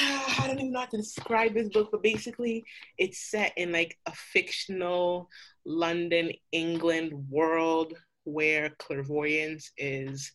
I 0.00 0.44
don't 0.46 0.60
even 0.60 0.72
know 0.72 0.80
how 0.80 0.86
to 0.86 0.96
describe 0.96 1.52
this 1.52 1.68
book, 1.68 1.88
but 1.90 2.02
basically, 2.02 2.64
it's 2.96 3.18
set 3.18 3.52
in 3.56 3.72
like 3.72 3.98
a 4.06 4.12
fictional 4.12 5.28
London, 5.68 6.32
England 6.50 7.12
world 7.28 7.92
where 8.24 8.70
clairvoyance 8.78 9.70
is 9.76 10.32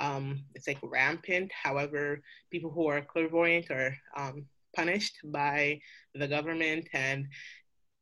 um, 0.00 0.42
it's 0.54 0.66
like 0.66 0.78
rampant. 0.82 1.52
However, 1.52 2.22
people 2.50 2.70
who 2.70 2.86
are 2.86 3.02
clairvoyant 3.02 3.70
are 3.70 3.94
um, 4.16 4.46
punished 4.74 5.18
by 5.24 5.80
the 6.14 6.26
government, 6.26 6.88
and 6.94 7.26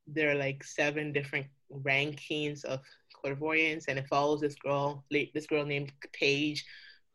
there 0.06 0.30
are 0.30 0.36
like 0.36 0.62
seven 0.62 1.12
different 1.12 1.46
rankings 1.72 2.64
of 2.64 2.80
clairvoyance, 3.12 3.86
and 3.88 3.98
it 3.98 4.06
follows 4.08 4.40
this 4.40 4.54
girl, 4.54 5.04
this 5.10 5.46
girl 5.48 5.64
named 5.64 5.92
Paige, 6.12 6.64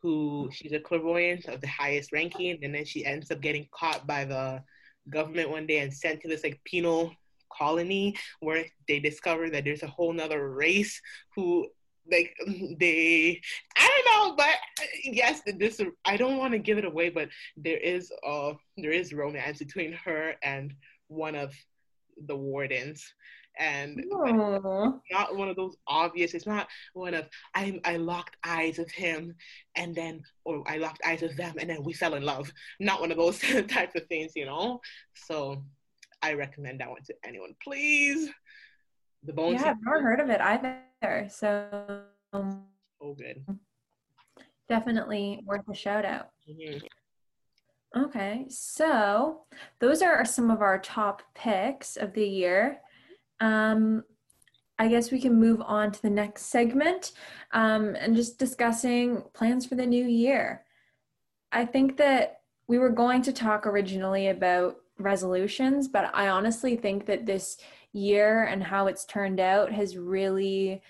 who 0.02 0.50
she's 0.52 0.72
a 0.72 0.80
clairvoyant 0.80 1.46
of 1.46 1.62
the 1.62 1.68
highest 1.68 2.12
ranking, 2.12 2.58
and 2.62 2.74
then 2.74 2.84
she 2.84 3.06
ends 3.06 3.30
up 3.30 3.40
getting 3.40 3.66
caught 3.72 4.06
by 4.06 4.26
the 4.26 4.62
government 5.08 5.48
one 5.48 5.66
day 5.66 5.78
and 5.78 5.92
sent 5.92 6.20
to 6.20 6.28
this 6.28 6.44
like 6.44 6.60
penal 6.64 7.14
colony 7.56 8.16
where 8.40 8.64
they 8.88 8.98
discover 8.98 9.50
that 9.50 9.64
there's 9.64 9.82
a 9.82 9.88
whole 9.88 10.12
nother 10.12 10.50
race 10.50 11.00
who 11.34 11.66
like 12.10 12.34
they 12.78 13.40
i 13.78 13.88
don't 13.88 14.12
know 14.12 14.36
but 14.36 14.56
yes 15.04 15.40
this 15.58 15.80
i 16.04 16.16
don't 16.16 16.36
want 16.36 16.52
to 16.52 16.58
give 16.58 16.76
it 16.78 16.84
away 16.84 17.08
but 17.08 17.28
there 17.56 17.78
is 17.78 18.12
uh 18.26 18.52
there 18.76 18.90
is 18.90 19.12
romance 19.12 19.58
between 19.58 19.92
her 19.92 20.34
and 20.42 20.74
one 21.08 21.34
of 21.34 21.54
the 22.26 22.36
wardens. 22.36 23.12
And 23.56 24.04
not 25.12 25.36
one 25.36 25.48
of 25.48 25.54
those 25.54 25.76
obvious 25.86 26.34
it's 26.34 26.46
not 26.46 26.66
one 26.92 27.14
of 27.14 27.28
i 27.54 27.80
i 27.84 27.96
locked 27.96 28.36
eyes 28.44 28.78
with 28.78 28.90
him 28.90 29.32
and 29.76 29.94
then 29.94 30.22
or 30.44 30.68
i 30.68 30.76
locked 30.76 31.00
eyes 31.06 31.22
with 31.22 31.36
them 31.36 31.54
and 31.60 31.70
then 31.70 31.84
we 31.84 31.92
fell 31.92 32.14
in 32.14 32.24
love. 32.24 32.52
Not 32.80 33.00
one 33.00 33.12
of 33.12 33.16
those 33.16 33.38
types 33.68 33.94
of 33.94 34.06
things 34.08 34.32
you 34.34 34.46
know? 34.46 34.80
So 35.14 35.62
i 36.24 36.32
recommend 36.32 36.80
that 36.80 36.90
one 36.90 37.02
to 37.04 37.14
anyone 37.24 37.54
please 37.62 38.30
the 39.24 39.32
bones 39.32 39.60
yeah 39.60 39.70
i've 39.70 39.76
never 39.82 40.02
heard 40.02 40.20
of 40.20 40.30
it 40.30 40.40
either 40.40 41.28
so 41.28 42.02
oh 42.32 43.14
good 43.16 43.44
definitely 44.68 45.42
worth 45.46 45.68
a 45.70 45.74
shout 45.74 46.04
out 46.04 46.30
mm-hmm. 46.48 46.78
Okay, 47.96 48.46
so 48.48 49.42
those 49.78 50.02
are 50.02 50.24
some 50.24 50.50
of 50.50 50.60
our 50.62 50.80
top 50.80 51.22
picks 51.34 51.96
of 51.96 52.12
the 52.12 52.26
year. 52.26 52.80
Um, 53.38 54.02
I 54.80 54.88
guess 54.88 55.12
we 55.12 55.20
can 55.20 55.38
move 55.38 55.62
on 55.64 55.92
to 55.92 56.02
the 56.02 56.10
next 56.10 56.46
segment 56.46 57.12
um, 57.52 57.94
and 57.94 58.16
just 58.16 58.38
discussing 58.38 59.22
plans 59.32 59.64
for 59.64 59.76
the 59.76 59.86
new 59.86 60.04
year. 60.04 60.64
I 61.52 61.64
think 61.64 61.96
that 61.98 62.40
we 62.66 62.78
were 62.78 62.90
going 62.90 63.22
to 63.22 63.32
talk 63.32 63.64
originally 63.64 64.28
about 64.28 64.76
resolutions, 64.98 65.88
but 65.88 66.10
I 66.14 66.28
honestly 66.28 66.76
think 66.76 67.06
that 67.06 67.26
this 67.26 67.58
year 67.92 68.44
and 68.44 68.62
how 68.62 68.86
it's 68.86 69.04
turned 69.04 69.40
out 69.40 69.72
has 69.72 69.96
really 69.96 70.82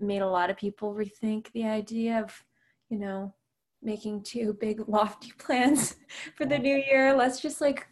made 0.00 0.22
a 0.22 0.28
lot 0.28 0.50
of 0.50 0.56
people 0.56 0.94
rethink 0.94 1.50
the 1.52 1.64
idea 1.64 2.20
of, 2.20 2.44
you 2.88 2.98
know, 2.98 3.34
making 3.82 4.22
two 4.22 4.56
big 4.60 4.82
lofty 4.88 5.32
plans 5.38 5.96
for 6.36 6.44
the 6.46 6.58
new 6.58 6.76
year. 6.76 7.14
Let's 7.14 7.40
just 7.40 7.60
like 7.60 7.86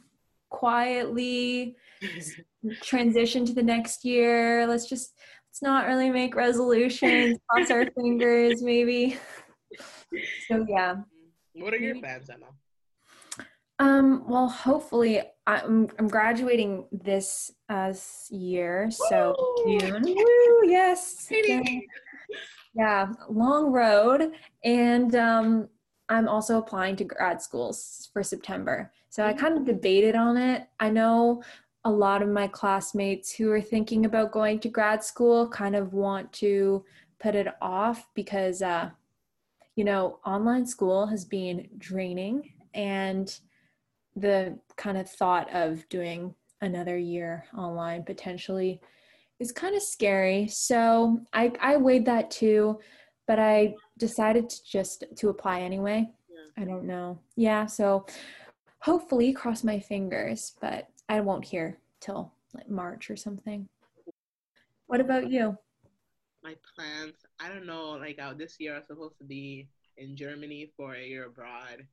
quietly 0.50 1.76
transition 2.82 3.44
to 3.46 3.52
the 3.52 3.62
next 3.62 4.04
year. 4.04 4.66
Let's 4.66 4.88
just 4.88 5.14
let's 5.48 5.62
not 5.62 5.86
really 5.86 6.10
make 6.10 6.34
resolutions, 6.34 7.38
cross 7.48 7.70
our 7.70 7.90
fingers 7.90 8.62
maybe. 8.62 9.16
So 10.48 10.64
yeah. 10.68 10.96
What 11.54 11.74
are 11.74 11.78
your 11.78 11.96
plans, 11.96 12.30
Emma? 12.30 12.46
Um, 13.80 14.28
well, 14.28 14.46
hopefully, 14.46 15.22
I'm 15.46 15.88
I'm 15.98 16.06
graduating 16.06 16.84
this 16.92 17.50
uh, 17.70 17.94
year, 18.28 18.90
so 18.90 19.34
Woo! 19.64 19.78
June. 19.80 20.02
Woo, 20.04 20.60
yes. 20.64 21.32
Yeah, 22.74 23.08
long 23.30 23.72
road, 23.72 24.32
and 24.64 25.14
um, 25.16 25.68
I'm 26.10 26.28
also 26.28 26.58
applying 26.58 26.94
to 26.96 27.04
grad 27.04 27.40
schools 27.40 28.10
for 28.12 28.22
September. 28.22 28.92
So 29.08 29.24
I 29.24 29.32
kind 29.32 29.56
of 29.56 29.64
debated 29.64 30.14
on 30.14 30.36
it. 30.36 30.68
I 30.78 30.90
know 30.90 31.42
a 31.84 31.90
lot 31.90 32.20
of 32.20 32.28
my 32.28 32.48
classmates 32.48 33.32
who 33.32 33.50
are 33.50 33.62
thinking 33.62 34.04
about 34.04 34.30
going 34.30 34.60
to 34.60 34.68
grad 34.68 35.02
school 35.02 35.48
kind 35.48 35.74
of 35.74 35.94
want 35.94 36.30
to 36.34 36.84
put 37.18 37.34
it 37.34 37.48
off 37.62 38.06
because, 38.14 38.60
uh, 38.60 38.90
you 39.74 39.84
know, 39.84 40.20
online 40.26 40.66
school 40.66 41.06
has 41.06 41.24
been 41.24 41.66
draining 41.78 42.52
and 42.74 43.40
the 44.16 44.58
kind 44.76 44.98
of 44.98 45.08
thought 45.08 45.52
of 45.54 45.88
doing 45.88 46.34
another 46.60 46.98
year 46.98 47.44
online 47.56 48.02
potentially 48.04 48.80
is 49.38 49.52
kind 49.52 49.74
of 49.74 49.82
scary. 49.82 50.46
So 50.48 51.20
I, 51.32 51.52
I 51.60 51.76
weighed 51.76 52.06
that 52.06 52.30
too, 52.30 52.80
but 53.26 53.38
I 53.38 53.74
decided 53.98 54.50
to 54.50 54.64
just 54.64 55.04
to 55.16 55.28
apply 55.28 55.60
anyway. 55.60 56.08
Yeah. 56.28 56.62
I 56.62 56.66
don't 56.66 56.84
know. 56.84 57.18
Yeah, 57.36 57.66
so 57.66 58.06
hopefully 58.80 59.32
cross 59.32 59.64
my 59.64 59.80
fingers, 59.80 60.54
but 60.60 60.88
I 61.08 61.20
won't 61.20 61.44
hear 61.44 61.78
till 62.00 62.32
like 62.54 62.68
March 62.68 63.10
or 63.10 63.16
something. 63.16 63.68
What 64.86 65.00
about 65.00 65.30
you? 65.30 65.56
My 66.42 66.54
plans, 66.74 67.14
I 67.38 67.48
don't 67.48 67.66
know, 67.66 67.90
like 67.92 68.18
out 68.18 68.38
this 68.38 68.56
year 68.58 68.74
I 68.74 68.78
was 68.78 68.86
supposed 68.88 69.18
to 69.18 69.24
be 69.24 69.68
in 69.96 70.16
Germany 70.16 70.72
for 70.76 70.94
a 70.94 71.06
year 71.06 71.26
abroad. 71.26 71.86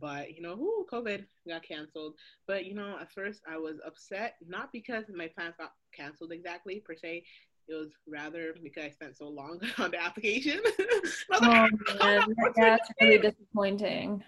But 0.00 0.34
you 0.34 0.42
know, 0.42 0.56
who 0.56 0.86
COVID 0.90 1.24
got 1.48 1.62
canceled. 1.62 2.14
But 2.46 2.64
you 2.64 2.74
know, 2.74 2.96
at 3.00 3.12
first 3.12 3.42
I 3.48 3.58
was 3.58 3.76
upset, 3.86 4.36
not 4.46 4.72
because 4.72 5.04
my 5.14 5.28
plans 5.28 5.54
got 5.58 5.72
canceled 5.94 6.32
exactly 6.32 6.82
per 6.84 6.94
se. 6.94 7.24
It 7.68 7.74
was 7.74 7.92
rather 8.08 8.54
because 8.62 8.84
I 8.84 8.90
spent 8.90 9.16
so 9.16 9.28
long 9.28 9.60
on 9.78 9.92
the 9.92 10.02
application. 10.02 10.60
oh 11.32 11.40
man, 12.02 12.26
that's 12.56 12.90
really 13.00 13.18
disappointing. 13.18 14.22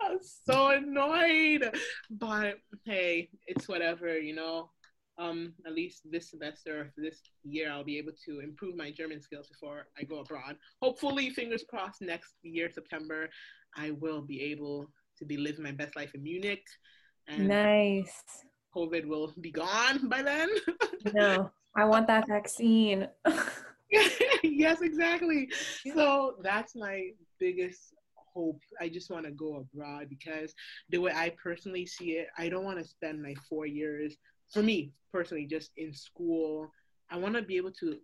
I 0.00 0.14
was 0.14 0.40
so 0.48 0.70
annoyed, 0.70 1.70
but 2.10 2.56
hey, 2.84 3.30
it's 3.46 3.68
whatever, 3.68 4.18
you 4.18 4.34
know. 4.34 4.70
Um, 5.18 5.54
at 5.66 5.72
least 5.72 6.02
this 6.10 6.28
semester, 6.28 6.92
this 6.98 7.22
year, 7.42 7.70
I'll 7.70 7.82
be 7.82 7.96
able 7.96 8.12
to 8.26 8.40
improve 8.40 8.76
my 8.76 8.90
German 8.90 9.22
skills 9.22 9.48
before 9.48 9.86
I 9.98 10.02
go 10.02 10.18
abroad. 10.18 10.56
Hopefully, 10.82 11.30
fingers 11.30 11.64
crossed, 11.66 12.02
next 12.02 12.34
year, 12.42 12.70
September, 12.70 13.30
I 13.74 13.92
will 13.92 14.20
be 14.20 14.42
able 14.42 14.90
to 15.18 15.24
be 15.24 15.36
living 15.36 15.62
my 15.62 15.72
best 15.72 15.96
life 15.96 16.14
in 16.14 16.22
Munich. 16.22 16.64
And 17.28 17.48
nice. 17.48 18.22
COVID 18.74 19.06
will 19.06 19.32
be 19.40 19.50
gone 19.50 20.08
by 20.08 20.22
then. 20.22 20.48
no, 21.14 21.50
I 21.76 21.84
want 21.84 22.06
that 22.06 22.28
vaccine. 22.28 23.08
yes, 24.42 24.82
exactly. 24.82 25.48
So 25.94 26.36
that's 26.42 26.74
my 26.74 27.10
biggest 27.38 27.94
hope. 28.34 28.60
I 28.80 28.88
just 28.88 29.10
want 29.10 29.24
to 29.26 29.32
go 29.32 29.56
abroad 29.56 30.08
because 30.08 30.54
the 30.90 30.98
way 30.98 31.12
I 31.14 31.32
personally 31.42 31.86
see 31.86 32.12
it, 32.12 32.28
I 32.36 32.48
don't 32.48 32.64
want 32.64 32.78
to 32.78 32.84
spend 32.84 33.22
my 33.22 33.34
four 33.48 33.66
years, 33.66 34.16
for 34.52 34.62
me 34.62 34.92
personally, 35.12 35.46
just 35.46 35.70
in 35.76 35.92
school. 35.92 36.70
I 37.10 37.16
want 37.18 37.34
to 37.34 37.42
be 37.42 37.56
able 37.56 37.72
to 37.80 37.98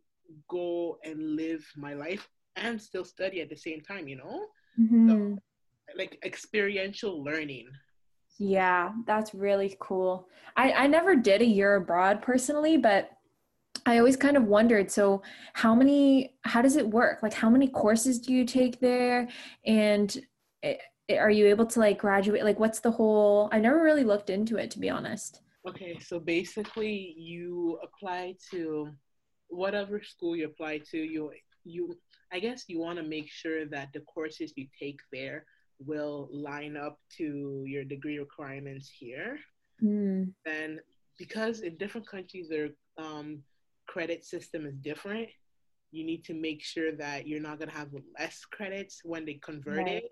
go 0.48 0.98
and 1.04 1.36
live 1.36 1.64
my 1.76 1.94
life 1.94 2.28
and 2.56 2.80
still 2.80 3.04
study 3.04 3.40
at 3.40 3.48
the 3.48 3.56
same 3.56 3.80
time, 3.80 4.08
you 4.08 4.16
know? 4.16 4.46
Mm-hmm. 4.80 5.08
So, 5.08 5.38
like 5.96 6.18
experiential 6.24 7.22
learning. 7.22 7.68
Yeah, 8.38 8.92
that's 9.06 9.34
really 9.34 9.76
cool. 9.78 10.28
I, 10.56 10.72
I 10.72 10.86
never 10.86 11.14
did 11.14 11.42
a 11.42 11.46
year 11.46 11.76
abroad 11.76 12.22
personally, 12.22 12.76
but 12.76 13.10
I 13.86 13.98
always 13.98 14.16
kind 14.16 14.36
of 14.36 14.44
wondered 14.44 14.90
so 14.90 15.22
how 15.54 15.74
many 15.74 16.34
how 16.42 16.62
does 16.62 16.76
it 16.76 16.88
work? 16.88 17.22
Like 17.22 17.34
how 17.34 17.50
many 17.50 17.68
courses 17.68 18.18
do 18.18 18.32
you 18.32 18.44
take 18.44 18.80
there 18.80 19.28
and 19.66 20.16
it, 20.62 20.80
are 21.10 21.30
you 21.30 21.46
able 21.46 21.66
to 21.66 21.80
like 21.80 21.98
graduate 21.98 22.44
like 22.44 22.60
what's 22.60 22.80
the 22.80 22.90
whole 22.90 23.48
I 23.52 23.58
never 23.58 23.82
really 23.82 24.04
looked 24.04 24.30
into 24.30 24.56
it 24.56 24.70
to 24.72 24.78
be 24.78 24.90
honest. 24.90 25.40
Okay, 25.68 25.98
so 26.00 26.18
basically 26.18 27.14
you 27.16 27.78
apply 27.82 28.34
to 28.50 28.88
whatever 29.48 30.02
school 30.02 30.36
you 30.36 30.46
apply 30.46 30.78
to, 30.90 30.98
you 30.98 31.30
you 31.64 31.94
I 32.32 32.40
guess 32.40 32.64
you 32.68 32.78
want 32.78 32.98
to 32.98 33.04
make 33.04 33.30
sure 33.30 33.66
that 33.66 33.92
the 33.92 34.00
courses 34.00 34.52
you 34.56 34.66
take 34.78 35.00
there 35.12 35.44
will 35.86 36.28
line 36.32 36.76
up 36.76 36.98
to 37.18 37.64
your 37.66 37.84
degree 37.84 38.18
requirements 38.18 38.90
here. 38.92 39.38
Mm. 39.82 40.32
Then 40.44 40.80
because 41.18 41.60
in 41.60 41.76
different 41.76 42.06
countries 42.06 42.48
their 42.48 42.70
um, 42.98 43.42
credit 43.86 44.24
system 44.24 44.66
is 44.66 44.76
different, 44.76 45.28
you 45.90 46.04
need 46.04 46.24
to 46.24 46.34
make 46.34 46.62
sure 46.62 46.92
that 46.96 47.26
you're 47.26 47.40
not 47.40 47.58
gonna 47.58 47.72
have 47.72 47.90
less 48.18 48.44
credits 48.44 49.00
when 49.04 49.24
they 49.24 49.34
convert 49.34 49.78
right. 49.78 49.88
it. 49.88 50.10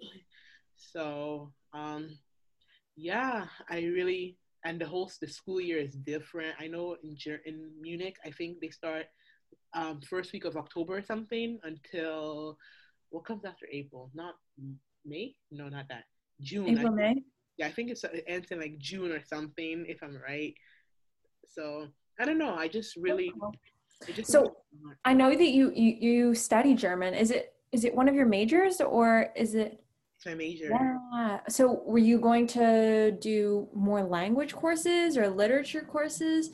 So 0.76 1.52
um, 1.72 2.11
yeah, 2.96 3.46
I 3.68 3.80
really 3.80 4.37
and 4.64 4.80
the 4.80 4.87
whole 4.87 5.11
the 5.20 5.28
school 5.28 5.61
year 5.61 5.78
is 5.78 5.94
different. 5.94 6.54
I 6.59 6.66
know 6.66 6.96
in 7.02 7.16
in 7.46 7.70
Munich, 7.80 8.16
I 8.24 8.30
think 8.30 8.61
they 8.61 8.70
start 8.70 9.06
um, 9.74 10.00
first 10.00 10.33
week 10.33 10.44
of 10.44 10.56
October 10.56 10.98
or 10.98 11.02
something 11.02 11.59
until 11.62 12.59
what 13.11 13.24
comes 13.24 13.44
after 13.44 13.66
April? 13.72 14.11
Not 14.14 14.35
May? 15.04 15.34
No, 15.50 15.68
not 15.68 15.86
that. 15.88 16.04
June. 16.40 16.68
April, 16.68 16.92
May? 16.92 17.22
Yeah, 17.56 17.66
I 17.66 17.70
think 17.70 17.90
it's 17.90 18.04
it 18.04 18.24
ends 18.26 18.50
in 18.50 18.60
like 18.60 18.78
June 18.78 19.12
or 19.12 19.20
something, 19.24 19.84
if 19.88 20.02
I'm 20.02 20.16
right. 20.16 20.54
So 21.46 21.88
I 22.18 22.24
don't 22.24 22.38
know. 22.38 22.54
I 22.54 22.68
just 22.68 22.96
really. 22.96 23.32
Just 24.14 24.32
so 24.32 24.56
I 25.04 25.12
know 25.12 25.30
that 25.30 25.50
you, 25.50 25.72
you 25.74 25.96
you 26.00 26.34
study 26.34 26.74
German. 26.74 27.12
Is 27.12 27.30
it 27.30 27.52
is 27.72 27.84
it 27.84 27.94
one 27.94 28.08
of 28.08 28.14
your 28.14 28.26
majors 28.26 28.80
or 28.80 29.30
is 29.36 29.54
it? 29.54 29.82
It's 30.16 30.26
my 30.26 30.34
major. 30.34 30.68
Yeah. 30.70 31.40
So 31.48 31.82
were 31.84 31.98
you 31.98 32.18
going 32.18 32.46
to 32.48 33.12
do 33.12 33.68
more 33.74 34.02
language 34.02 34.54
courses 34.54 35.16
or 35.16 35.28
literature 35.28 35.82
courses? 35.82 36.50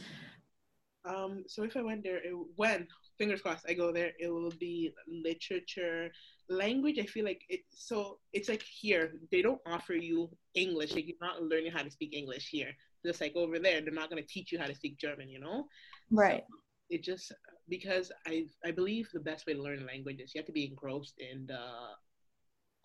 Um. 1.05 1.45
So 1.47 1.63
if 1.63 1.77
I 1.77 1.83
went 1.83 2.03
there, 2.03 2.17
it, 2.17 2.35
when 2.57 2.89
fingers 3.19 3.43
crossed 3.43 3.67
I 3.69 3.75
go 3.75 3.93
there, 3.93 4.13
it 4.19 4.29
will 4.29 4.53
be 4.59 4.93
literature, 5.09 6.11
language. 6.49 6.99
I 6.99 7.05
feel 7.05 7.25
like 7.25 7.43
it's 7.49 7.87
so 7.87 8.19
it's 8.33 8.49
like 8.49 8.63
here 8.63 9.13
they 9.31 9.43
don't 9.43 9.61
offer 9.67 9.95
you 9.95 10.31
English. 10.55 10.95
Like 10.95 11.07
you're 11.07 11.17
not 11.21 11.43
learning 11.43 11.73
how 11.73 11.83
to 11.83 11.91
speak 11.91 12.15
English 12.15 12.49
here. 12.51 12.73
Just 13.05 13.21
like 13.21 13.35
over 13.37 13.59
there, 13.59 13.81
they're 13.81 13.93
not 13.93 14.11
going 14.11 14.23
to 14.23 14.29
teach 14.29 14.53
you 14.53 14.59
how 14.59 14.67
to 14.67 14.75
speak 14.75 14.99
German. 14.99 15.29
You 15.29 15.41
know, 15.41 15.67
right? 16.11 16.45
So 16.49 16.57
it 16.91 17.03
just 17.03 17.33
because 17.69 18.13
I 18.27 18.47
I 18.65 18.71
believe 18.71 19.09
the 19.13 19.21
best 19.21 19.47
way 19.47 19.55
to 19.55 19.63
learn 19.63 19.83
a 19.83 19.87
language 19.87 20.21
is 20.21 20.35
you 20.35 20.41
have 20.41 20.47
to 20.47 20.53
be 20.53 20.67
engrossed 20.67 21.19
in 21.19 21.47
the 21.47 21.61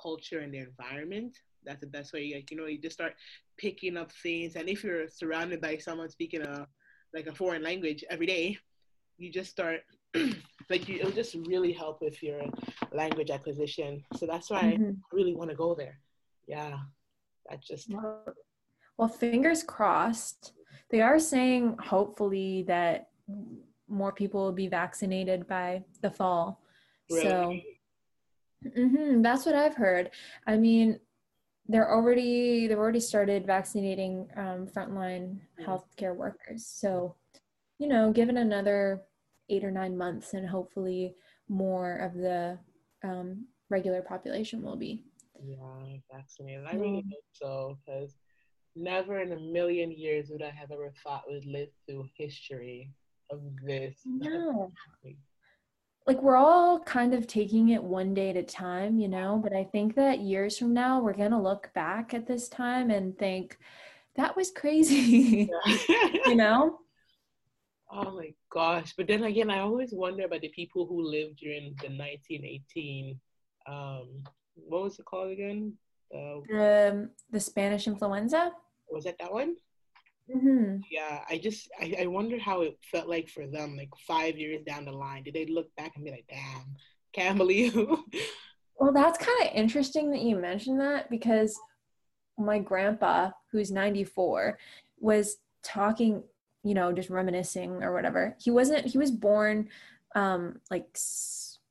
culture 0.01 0.39
and 0.39 0.53
the 0.53 0.59
environment. 0.59 1.37
That's 1.63 1.81
the 1.81 1.87
best 1.87 2.13
way. 2.13 2.31
Like 2.35 2.51
you 2.51 2.57
know, 2.57 2.65
you 2.65 2.79
just 2.79 2.95
start 2.95 3.13
picking 3.57 3.97
up 3.97 4.11
things, 4.23 4.55
and 4.55 4.69
if 4.69 4.83
you're 4.83 5.07
surrounded 5.07 5.61
by 5.61 5.77
someone 5.77 6.09
speaking 6.09 6.41
a 6.41 6.67
like 7.13 7.27
a 7.27 7.35
foreign 7.35 7.63
language 7.63 8.03
every 8.09 8.25
day, 8.25 8.57
you 9.17 9.31
just 9.31 9.51
start 9.51 9.81
like 10.69 10.87
you, 10.87 10.99
it'll 10.99 11.11
just 11.11 11.35
really 11.45 11.71
help 11.71 12.01
with 12.01 12.21
your 12.23 12.41
language 12.93 13.29
acquisition. 13.29 14.03
So 14.17 14.25
that's 14.25 14.49
why 14.49 14.63
mm-hmm. 14.63 14.91
I 14.91 15.15
really 15.15 15.35
want 15.35 15.49
to 15.49 15.55
go 15.55 15.75
there. 15.75 15.99
Yeah, 16.47 16.77
that 17.49 17.61
just. 17.61 17.91
Well, 18.97 19.07
fingers 19.07 19.63
crossed. 19.63 20.53
They 20.89 21.01
are 21.01 21.19
saying 21.19 21.77
hopefully 21.79 22.63
that 22.67 23.09
more 23.87 24.11
people 24.11 24.43
will 24.43 24.51
be 24.51 24.67
vaccinated 24.67 25.47
by 25.47 25.83
the 26.01 26.11
fall. 26.11 26.61
Really? 27.09 27.23
So 28.63 28.69
mm-hmm, 28.77 29.21
that's 29.21 29.45
what 29.45 29.55
I've 29.55 29.75
heard. 29.75 30.11
I 30.47 30.57
mean, 30.57 30.99
they're 31.67 31.91
already 31.91 32.67
they've 32.67 32.77
already 32.77 32.99
started 32.99 33.45
vaccinating 33.45 34.27
um, 34.35 34.67
frontline 34.67 35.39
healthcare 35.61 36.15
workers. 36.15 36.65
So, 36.65 37.15
you 37.79 37.87
know, 37.87 38.11
given 38.11 38.37
another 38.37 39.01
eight 39.51 39.63
or 39.63 39.71
nine 39.71 39.97
months, 39.97 40.33
and 40.33 40.47
hopefully 40.47 41.15
more 41.49 41.97
of 41.97 42.13
the 42.13 42.57
um, 43.03 43.45
regular 43.69 44.01
population 44.01 44.61
will 44.61 44.77
be. 44.77 45.03
Yeah, 45.43 45.57
vaccinated. 46.11 46.65
I 46.65 46.75
really 46.75 47.05
hope 47.11 47.23
so 47.33 47.77
because 47.85 48.15
never 48.75 49.19
in 49.19 49.31
a 49.31 49.39
million 49.39 49.91
years 49.91 50.29
would 50.29 50.41
I 50.41 50.51
have 50.51 50.71
ever 50.71 50.93
thought 51.03 51.23
we'd 51.29 51.45
live 51.45 51.69
through 51.85 52.07
history 52.15 52.91
of 53.29 53.41
this. 53.65 54.01
No. 54.05 54.71
like 56.07 56.21
we're 56.21 56.35
all 56.35 56.79
kind 56.79 57.13
of 57.13 57.27
taking 57.27 57.69
it 57.69 57.83
one 57.83 58.13
day 58.13 58.29
at 58.29 58.37
a 58.37 58.43
time, 58.43 58.99
you 58.99 59.07
know, 59.07 59.39
but 59.41 59.53
I 59.53 59.63
think 59.63 59.95
that 59.95 60.19
years 60.19 60.57
from 60.57 60.73
now 60.73 61.01
we're 61.01 61.13
going 61.13 61.31
to 61.31 61.39
look 61.39 61.71
back 61.73 62.13
at 62.13 62.27
this 62.27 62.49
time 62.49 62.91
and 62.91 63.17
think 63.17 63.57
that 64.15 64.35
was 64.35 64.51
crazy. 64.51 65.49
you 66.25 66.35
know? 66.35 66.80
Oh 67.91 68.15
my 68.15 68.33
gosh. 68.49 68.93
But 68.95 69.07
then 69.07 69.23
again, 69.23 69.49
I 69.49 69.59
always 69.59 69.91
wonder 69.91 70.25
about 70.25 70.41
the 70.41 70.49
people 70.49 70.85
who 70.85 71.01
lived 71.03 71.37
during 71.37 71.75
the 71.81 71.89
1918, 71.89 73.19
um, 73.67 74.23
what 74.55 74.83
was 74.83 74.99
it 74.99 75.05
called 75.05 75.31
again? 75.31 75.73
Uh, 76.13 76.39
the, 76.47 77.09
the 77.31 77.39
Spanish 77.39 77.87
influenza? 77.87 78.51
Was 78.89 79.05
that 79.05 79.17
that 79.19 79.31
one? 79.31 79.55
Mm-hmm. 80.33 80.77
Yeah, 80.89 81.21
I 81.29 81.37
just 81.37 81.69
I, 81.79 81.95
I 82.01 82.07
wonder 82.07 82.39
how 82.39 82.61
it 82.61 82.77
felt 82.91 83.07
like 83.07 83.27
for 83.29 83.47
them, 83.47 83.75
like 83.75 83.89
five 84.07 84.37
years 84.37 84.61
down 84.65 84.85
the 84.85 84.91
line. 84.91 85.23
Did 85.23 85.33
they 85.33 85.45
look 85.45 85.73
back 85.75 85.93
and 85.95 86.05
be 86.05 86.11
like, 86.11 86.25
"Damn, 86.29 86.75
can't 87.13 87.37
believe"? 87.37 87.75
well, 88.75 88.93
that's 88.93 89.17
kind 89.17 89.41
of 89.41 89.55
interesting 89.55 90.11
that 90.11 90.21
you 90.21 90.37
mentioned 90.37 90.79
that 90.79 91.09
because 91.09 91.57
my 92.37 92.59
grandpa, 92.59 93.31
who's 93.51 93.71
94, 93.71 94.57
was 94.99 95.37
talking, 95.63 96.23
you 96.63 96.73
know, 96.73 96.91
just 96.91 97.09
reminiscing 97.09 97.83
or 97.83 97.93
whatever. 97.93 98.35
He 98.39 98.51
wasn't. 98.51 98.85
He 98.85 98.97
was 98.97 99.11
born, 99.11 99.69
um, 100.15 100.59
like 100.69 100.97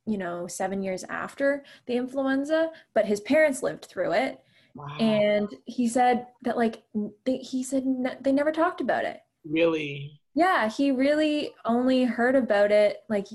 you 0.07 0.19
know, 0.19 0.47
seven 0.47 0.83
years 0.83 1.05
after 1.05 1.63
the 1.87 1.95
influenza, 1.95 2.71
but 2.95 3.07
his 3.07 3.21
parents 3.21 3.63
lived 3.63 3.85
through 3.85 4.13
it 4.13 4.43
Wow. 4.75 4.97
And 4.99 5.49
he 5.67 5.89
said 5.89 6.27
that 6.43 6.57
like 6.57 6.83
they, 7.25 7.39
he 7.39 7.63
said 7.63 7.85
they 8.21 8.33
never 8.33 8.53
talked 8.53 8.81
about 8.81 9.05
it. 9.05 9.21
Really? 9.45 10.19
Yeah, 10.35 10.69
he 10.69 10.91
really 10.91 11.53
only 11.65 12.05
heard 12.05 12.37
about 12.37 12.71
it 12.71 12.99
like 13.09 13.27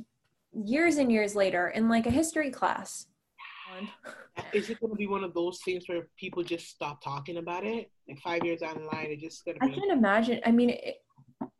years 0.53 0.97
and 0.97 1.11
years 1.11 1.35
later 1.35 1.69
in 1.69 1.89
like 1.89 2.05
a 2.05 2.11
history 2.11 2.51
class. 2.51 3.07
Is 4.53 4.69
it 4.69 4.79
going 4.79 4.91
to 4.91 4.97
be 4.97 5.07
one 5.07 5.23
of 5.23 5.33
those 5.33 5.59
things 5.65 5.83
where 5.87 6.07
people 6.17 6.43
just 6.43 6.69
stop 6.69 7.03
talking 7.03 7.37
about 7.37 7.65
it? 7.65 7.91
Like 8.07 8.19
five 8.19 8.45
years 8.45 8.61
down 8.61 8.77
the 8.77 8.85
line, 8.85 9.07
it 9.09 9.19
just 9.19 9.43
going 9.43 9.59
to 9.59 9.65
be. 9.65 9.71
I 9.71 9.75
can't 9.75 9.91
imagine. 9.91 10.39
I 10.45 10.51
mean, 10.51 10.69
it, 10.69 11.01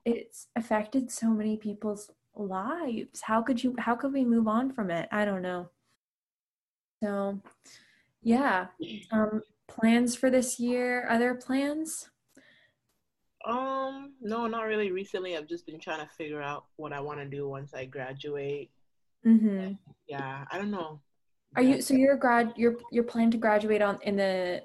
it's 0.06 0.48
affected 0.56 1.12
so 1.12 1.30
many 1.30 1.58
people's 1.58 2.12
lives. 2.36 3.22
How 3.22 3.42
could 3.42 3.64
you? 3.64 3.76
How 3.80 3.96
could 3.96 4.14
we 4.14 4.24
move 4.24 4.48
on 4.48 4.72
from 4.72 4.92
it? 4.92 5.10
I 5.12 5.26
don't 5.26 5.42
know. 5.42 5.70
So, 7.04 7.40
yeah. 8.22 8.68
Um, 9.12 9.42
plans 9.68 10.16
for 10.16 10.30
this 10.30 10.60
year? 10.60 11.08
Other 11.10 11.36
plans? 11.36 12.10
Um, 13.46 14.14
no, 14.22 14.48
not 14.48 14.66
really. 14.66 14.92
Recently, 14.92 15.38
I've 15.38 15.48
just 15.48 15.66
been 15.66 15.80
trying 15.80 16.00
to 16.00 16.14
figure 16.14 16.42
out 16.42 16.66
what 16.78 16.94
I 16.94 17.00
want 17.00 17.20
to 17.20 17.26
do 17.26 17.48
once 17.48 17.74
I 17.74 17.86
graduate. 17.86 18.72
Mm-hmm. 19.26 19.74
Yeah, 20.08 20.46
I 20.52 20.58
don't 20.58 20.72
know. 20.72 21.02
Are 21.56 21.62
you 21.62 21.82
so 21.82 21.94
you're 21.94 22.18
grad 22.18 22.54
you're 22.58 22.76
you're 22.92 23.04
planning 23.04 23.32
to 23.32 23.38
graduate 23.38 23.82
on 23.82 23.98
in 24.02 24.18
the 24.18 24.64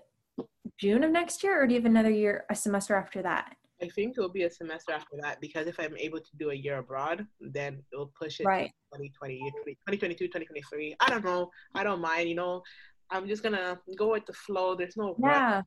June 0.79 1.05
of 1.05 1.11
next 1.11 1.43
year, 1.45 1.63
or 1.63 1.67
do 1.67 1.75
you 1.75 1.81
have 1.81 1.87
another 1.87 2.11
year 2.11 2.45
a 2.51 2.55
semester 2.55 2.95
after 2.95 3.23
that? 3.23 3.55
I 3.83 3.89
think 3.89 4.15
it'll 4.17 4.29
be 4.29 4.43
a 4.43 4.51
semester 4.51 4.93
after 4.93 5.17
that 5.23 5.41
because 5.41 5.67
if 5.67 5.81
I'm 5.81 5.97
able 5.97 6.19
to 6.19 6.37
do 6.39 6.51
a 6.51 6.55
year 6.55 6.79
abroad, 6.79 7.27
then 7.41 7.83
it'll 7.93 8.13
push 8.19 8.41
it 8.41 8.47
right. 8.47 8.71
to 8.93 8.99
2020, 8.99 9.39
2022, 9.39 10.27
2023. 10.27 10.97
I 11.01 11.11
don't 11.11 11.25
know. 11.25 11.51
I 11.75 11.83
don't 11.83 12.01
mind. 12.01 12.29
You 12.29 12.35
know, 12.35 12.63
I'm 13.11 13.27
just 13.27 13.43
gonna 13.43 13.79
go 13.97 14.11
with 14.13 14.27
the 14.27 14.33
flow. 14.33 14.75
There's 14.75 14.97
no 14.97 15.17
yeah. 15.23 15.57
Rush. 15.57 15.65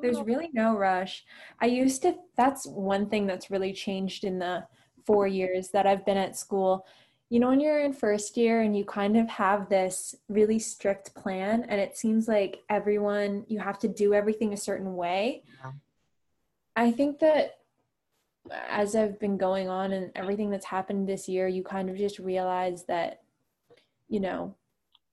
There's 0.00 0.20
really 0.22 0.50
no 0.54 0.76
rush. 0.76 1.24
I 1.60 1.66
used 1.66 2.02
to. 2.02 2.16
That's 2.36 2.66
one 2.66 3.08
thing 3.08 3.26
that's 3.26 3.50
really 3.50 3.72
changed 3.72 4.24
in 4.24 4.38
the 4.38 4.64
four 5.06 5.26
years 5.26 5.68
that 5.70 5.86
I've 5.86 6.06
been 6.06 6.16
at 6.16 6.36
school. 6.36 6.86
You 7.28 7.40
know, 7.40 7.48
when 7.48 7.60
you're 7.60 7.80
in 7.80 7.92
first 7.92 8.36
year 8.36 8.62
and 8.62 8.76
you 8.76 8.84
kind 8.84 9.16
of 9.16 9.28
have 9.28 9.68
this 9.68 10.14
really 10.28 10.58
strict 10.58 11.14
plan, 11.14 11.64
and 11.68 11.80
it 11.80 11.96
seems 11.96 12.26
like 12.26 12.60
everyone 12.68 13.44
you 13.48 13.58
have 13.58 13.78
to 13.80 13.88
do 13.88 14.14
everything 14.14 14.52
a 14.52 14.56
certain 14.56 14.96
way. 14.96 15.42
Yeah. 15.62 15.72
I 16.76 16.90
think 16.90 17.18
that 17.20 17.58
as 18.68 18.96
I've 18.96 19.20
been 19.20 19.36
going 19.36 19.68
on 19.68 19.92
and 19.92 20.10
everything 20.14 20.50
that's 20.50 20.66
happened 20.66 21.08
this 21.08 21.28
year, 21.28 21.46
you 21.48 21.62
kind 21.62 21.88
of 21.88 21.96
just 21.96 22.18
realize 22.18 22.84
that, 22.86 23.22
you 24.08 24.20
know, 24.20 24.54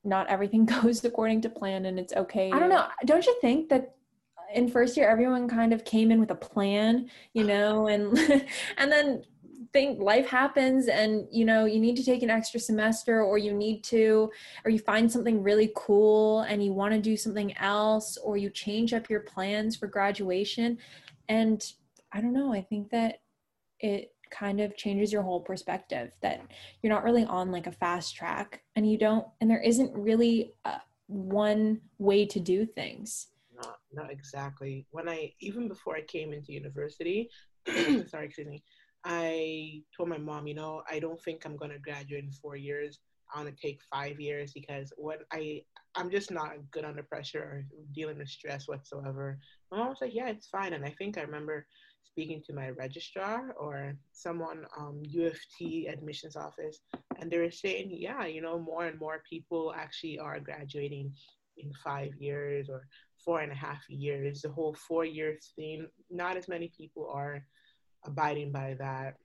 not 0.03 0.27
everything 0.27 0.65
goes 0.81 1.03
according 1.03 1.41
to 1.41 1.49
plan 1.49 1.85
and 1.85 1.99
it's 1.99 2.13
okay. 2.13 2.51
I 2.51 2.59
don't 2.59 2.69
know. 2.69 2.87
Don't 3.05 3.25
you 3.25 3.35
think 3.41 3.69
that 3.69 3.95
in 4.53 4.67
first 4.67 4.97
year 4.97 5.09
everyone 5.09 5.47
kind 5.47 5.73
of 5.73 5.85
came 5.85 6.11
in 6.11 6.19
with 6.19 6.31
a 6.31 6.35
plan, 6.35 7.09
you 7.33 7.43
know, 7.43 7.87
and 7.93 8.17
and 8.77 8.91
then 8.91 9.23
think 9.71 10.01
life 10.01 10.27
happens 10.27 10.87
and 10.87 11.27
you 11.31 11.45
know 11.45 11.65
you 11.65 11.79
need 11.79 11.95
to 11.95 12.03
take 12.03 12.23
an 12.23 12.29
extra 12.29 12.59
semester 12.59 13.21
or 13.21 13.37
you 13.37 13.53
need 13.53 13.83
to 13.83 14.31
or 14.65 14.71
you 14.71 14.79
find 14.79 15.11
something 15.11 15.43
really 15.43 15.71
cool 15.75 16.41
and 16.41 16.63
you 16.63 16.73
want 16.73 16.91
to 16.91 16.99
do 16.99 17.15
something 17.15 17.55
else 17.57 18.17
or 18.17 18.35
you 18.35 18.49
change 18.49 18.93
up 18.93 19.09
your 19.11 19.19
plans 19.19 19.75
for 19.75 19.85
graduation 19.85 20.75
and 21.29 21.73
i 22.11 22.19
don't 22.19 22.33
know 22.33 22.53
i 22.53 22.61
think 22.61 22.89
that 22.89 23.21
it 23.79 24.11
kind 24.29 24.59
of 24.59 24.75
changes 24.75 25.11
your 25.11 25.23
whole 25.23 25.39
perspective 25.39 26.11
that 26.21 26.41
you're 26.81 26.93
not 26.93 27.03
really 27.03 27.23
on 27.23 27.51
like 27.51 27.65
a 27.65 27.71
fast 27.71 28.15
track 28.15 28.61
and 28.75 28.89
you 28.89 28.97
don't 28.97 29.25
and 29.41 29.49
there 29.49 29.61
isn't 29.61 29.91
really 29.95 30.53
a, 30.65 30.79
one 31.09 31.81
way 31.97 32.23
to 32.23 32.39
do 32.39 32.65
things. 32.65 33.27
Not 33.55 33.77
not 33.91 34.11
exactly. 34.11 34.85
When 34.91 35.09
i 35.09 35.33
even 35.41 35.67
before 35.67 35.95
i 35.95 36.01
came 36.01 36.31
into 36.31 36.53
university 36.53 37.29
sorry 38.07 38.25
excuse 38.25 38.47
me 38.47 38.63
i 39.03 39.81
told 39.95 40.07
my 40.07 40.17
mom 40.17 40.47
you 40.47 40.53
know 40.53 40.81
i 40.89 40.97
don't 40.99 41.21
think 41.21 41.45
i'm 41.45 41.57
going 41.57 41.71
to 41.71 41.79
graduate 41.79 42.23
in 42.23 42.31
four 42.31 42.55
years. 42.55 42.99
I 43.33 43.41
want 43.41 43.55
to 43.55 43.61
take 43.61 43.81
five 43.91 44.19
years 44.19 44.53
because 44.53 44.93
what 44.97 45.19
i 45.33 45.63
i'm 45.99 46.09
just 46.09 46.31
not 46.31 46.51
good 46.71 46.85
under 46.85 47.03
pressure 47.03 47.41
or 47.41 47.65
dealing 47.93 48.17
with 48.17 48.29
stress 48.29 48.67
whatsoever. 48.67 49.37
My 49.69 49.77
mom 49.77 49.89
was 49.89 49.97
like 50.01 50.15
yeah 50.15 50.29
it's 50.29 50.47
fine. 50.47 50.73
And 50.73 50.85
i 50.85 50.93
think 50.97 51.17
i 51.17 51.21
remember 51.21 51.67
speaking 52.03 52.41
to 52.47 52.53
my 52.53 52.69
registrar 52.69 53.53
or 53.59 53.93
someone 54.13 54.65
um 54.77 55.01
U 55.03 55.27
of 55.27 55.37
T 55.57 55.87
admissions 55.87 56.35
office 56.35 56.79
and 57.19 57.29
they 57.29 57.37
were 57.37 57.51
saying 57.51 57.89
yeah 57.91 58.25
you 58.25 58.41
know 58.41 58.57
more 58.57 58.85
and 58.87 58.99
more 58.99 59.21
people 59.29 59.73
actually 59.77 60.17
are 60.17 60.39
graduating 60.39 61.11
in 61.57 61.71
five 61.83 62.11
years 62.17 62.69
or 62.69 62.87
four 63.23 63.41
and 63.41 63.51
a 63.51 63.55
half 63.55 63.81
years. 63.89 64.41
The 64.41 64.49
whole 64.49 64.73
four 64.87 65.05
years 65.05 65.51
thing 65.55 65.87
not 66.09 66.37
as 66.37 66.47
many 66.47 66.71
people 66.75 67.11
are 67.13 67.43
abiding 68.05 68.51
by 68.51 68.77
that 68.79 69.15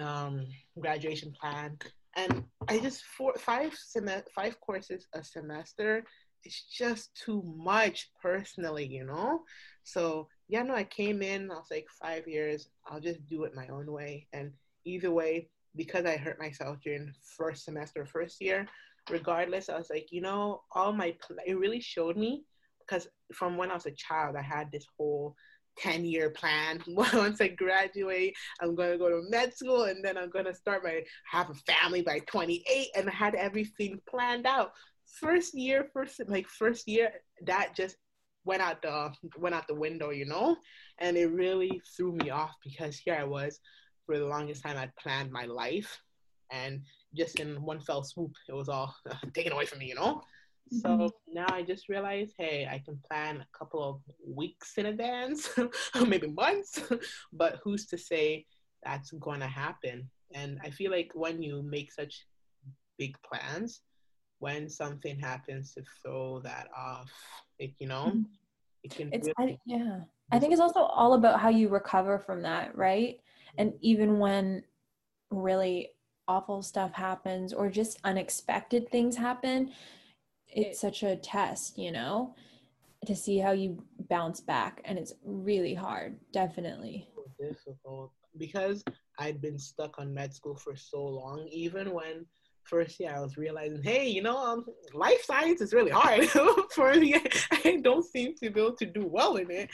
um, 0.00 0.46
graduation 0.80 1.32
plan 1.38 1.78
and 2.16 2.44
i 2.68 2.78
just 2.78 3.04
four 3.04 3.34
five 3.38 3.72
sem- 3.74 4.08
five 4.34 4.58
courses 4.60 5.06
a 5.14 5.22
semester 5.22 6.04
it's 6.44 6.64
just 6.64 7.14
too 7.16 7.42
much 7.56 8.10
personally 8.22 8.86
you 8.86 9.04
know 9.04 9.42
so 9.86 10.26
yeah, 10.48 10.62
no, 10.62 10.74
I 10.74 10.84
came 10.84 11.22
in, 11.22 11.50
I 11.50 11.54
was 11.54 11.68
like, 11.70 11.86
five 12.00 12.26
years, 12.28 12.68
I'll 12.86 13.00
just 13.00 13.24
do 13.26 13.44
it 13.44 13.54
my 13.54 13.66
own 13.68 13.90
way. 13.90 14.26
And 14.32 14.52
either 14.84 15.10
way, 15.10 15.48
because 15.74 16.04
I 16.04 16.16
hurt 16.16 16.38
myself 16.38 16.78
during 16.82 17.12
first 17.36 17.64
semester, 17.64 18.06
first 18.06 18.40
year, 18.40 18.66
regardless, 19.10 19.68
I 19.68 19.76
was 19.76 19.90
like, 19.90 20.08
you 20.10 20.20
know, 20.20 20.62
all 20.72 20.92
my, 20.92 21.14
it 21.46 21.58
really 21.58 21.80
showed 21.80 22.16
me 22.16 22.44
because 22.80 23.08
from 23.32 23.56
when 23.56 23.70
I 23.70 23.74
was 23.74 23.86
a 23.86 23.92
child, 23.92 24.36
I 24.36 24.42
had 24.42 24.70
this 24.70 24.86
whole 24.96 25.34
10 25.78 26.04
year 26.04 26.30
plan. 26.30 26.82
Once 26.88 27.40
I 27.40 27.48
graduate, 27.48 28.34
I'm 28.60 28.74
going 28.74 28.92
to 28.92 28.98
go 28.98 29.08
to 29.08 29.28
med 29.28 29.54
school 29.54 29.84
and 29.84 30.04
then 30.04 30.16
I'm 30.16 30.30
going 30.30 30.44
to 30.46 30.54
start 30.54 30.84
my, 30.84 31.02
have 31.30 31.50
a 31.50 31.54
family 31.54 32.02
by 32.02 32.20
28. 32.20 32.88
And 32.96 33.08
I 33.08 33.12
had 33.12 33.34
everything 33.34 34.00
planned 34.08 34.46
out. 34.46 34.72
First 35.20 35.54
year, 35.54 35.88
first, 35.92 36.20
like 36.26 36.48
first 36.48 36.88
year, 36.88 37.12
that 37.46 37.76
just 37.76 37.96
went 38.46 38.62
out 38.62 38.80
the 38.80 39.12
went 39.36 39.54
out 39.54 39.66
the 39.66 39.74
window, 39.74 40.10
you 40.10 40.24
know, 40.24 40.56
and 40.98 41.16
it 41.16 41.26
really 41.26 41.82
threw 41.96 42.12
me 42.12 42.30
off 42.30 42.54
because 42.64 42.96
here 42.96 43.16
I 43.18 43.24
was 43.24 43.60
for 44.06 44.18
the 44.18 44.26
longest 44.26 44.62
time 44.62 44.78
I'd 44.78 44.96
planned 44.96 45.32
my 45.32 45.44
life, 45.44 46.00
and 46.50 46.80
just 47.14 47.40
in 47.40 47.62
one 47.62 47.80
fell 47.80 48.04
swoop, 48.04 48.32
it 48.48 48.54
was 48.54 48.68
all 48.68 48.94
taken 49.34 49.52
away 49.52 49.66
from 49.66 49.80
me, 49.80 49.86
you 49.86 49.96
know. 49.96 50.22
Mm-hmm. 50.72 50.78
So 50.78 51.10
now 51.32 51.46
I 51.48 51.62
just 51.62 51.88
realized, 51.88 52.34
hey, 52.38 52.68
I 52.70 52.78
can 52.84 52.98
plan 53.08 53.36
a 53.36 53.58
couple 53.58 53.82
of 53.82 54.00
weeks 54.26 54.74
in 54.76 54.86
advance, 54.86 55.48
maybe 56.06 56.28
months, 56.28 56.80
but 57.32 57.58
who's 57.62 57.86
to 57.86 57.98
say 57.98 58.46
that's 58.84 59.12
going 59.12 59.40
to 59.40 59.46
happen? 59.46 60.10
And 60.34 60.58
I 60.64 60.70
feel 60.70 60.90
like 60.90 61.12
when 61.14 61.42
you 61.42 61.62
make 61.62 61.92
such 61.92 62.26
big 62.98 63.16
plans, 63.22 63.80
when 64.38 64.68
something 64.68 65.18
happens 65.18 65.72
to 65.74 65.82
throw 66.02 66.40
that 66.40 66.68
off, 66.76 67.10
it, 67.58 67.72
you 67.78 67.86
know, 67.86 68.06
mm-hmm. 68.08 68.22
it 68.82 68.94
can 68.94 69.08
it's 69.12 69.28
really- 69.38 69.54
I, 69.54 69.58
yeah. 69.66 70.00
I 70.32 70.40
think 70.40 70.52
it's 70.52 70.60
also 70.60 70.80
all 70.80 71.14
about 71.14 71.38
how 71.38 71.48
you 71.48 71.68
recover 71.68 72.18
from 72.18 72.42
that, 72.42 72.76
right? 72.76 73.20
And 73.58 73.74
even 73.80 74.18
when 74.18 74.64
really 75.30 75.90
awful 76.28 76.62
stuff 76.62 76.92
happens 76.92 77.52
or 77.52 77.70
just 77.70 77.98
unexpected 78.04 78.90
things 78.90 79.16
happen, 79.16 79.70
it's 80.48 80.80
such 80.80 81.02
a 81.02 81.16
test, 81.16 81.78
you 81.78 81.92
know, 81.92 82.34
to 83.06 83.14
see 83.14 83.38
how 83.38 83.52
you 83.52 83.82
bounce 84.08 84.40
back. 84.40 84.80
And 84.84 84.98
it's 84.98 85.14
really 85.24 85.74
hard, 85.74 86.18
definitely. 86.32 87.08
Difficult 87.38 88.12
because 88.38 88.84
I'd 89.18 89.40
been 89.40 89.58
stuck 89.58 89.98
on 89.98 90.12
med 90.12 90.34
school 90.34 90.56
for 90.56 90.76
so 90.76 91.04
long, 91.04 91.46
even 91.50 91.92
when 91.92 92.26
first 92.64 92.98
year, 93.00 93.14
I 93.14 93.20
was 93.20 93.36
realizing, 93.36 93.82
hey, 93.82 94.08
you 94.08 94.22
know, 94.22 94.36
um, 94.36 94.64
life 94.92 95.22
science 95.22 95.60
is 95.60 95.72
really 95.72 95.90
hard 95.90 96.24
for 96.74 96.94
me. 96.94 97.14
I 97.64 97.80
don't 97.82 98.04
seem 98.04 98.34
to 98.42 98.50
be 98.50 98.60
able 98.60 98.76
to 98.76 98.86
do 98.86 99.06
well 99.06 99.36
in 99.36 99.50
it. 99.50 99.70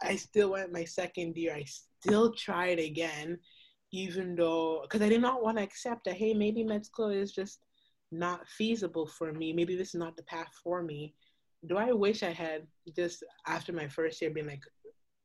I 0.00 0.16
still 0.16 0.50
went 0.50 0.72
my 0.72 0.84
second 0.84 1.36
year. 1.36 1.54
I 1.54 1.64
still 1.64 2.32
tried 2.32 2.78
again, 2.78 3.38
even 3.92 4.36
though, 4.36 4.80
because 4.82 5.02
I 5.02 5.08
did 5.08 5.20
not 5.20 5.42
want 5.42 5.58
to 5.58 5.64
accept 5.64 6.04
that, 6.04 6.14
hey, 6.14 6.32
maybe 6.34 6.62
med 6.62 6.86
school 6.86 7.10
is 7.10 7.32
just 7.32 7.58
not 8.10 8.48
feasible 8.48 9.06
for 9.06 9.32
me. 9.32 9.52
Maybe 9.52 9.76
this 9.76 9.88
is 9.88 10.00
not 10.00 10.16
the 10.16 10.22
path 10.24 10.52
for 10.62 10.82
me. 10.82 11.14
Do 11.66 11.76
I 11.76 11.92
wish 11.92 12.22
I 12.22 12.30
had 12.30 12.66
just 12.96 13.24
after 13.46 13.72
my 13.72 13.88
first 13.88 14.20
year 14.20 14.30
been 14.30 14.46
like, 14.46 14.62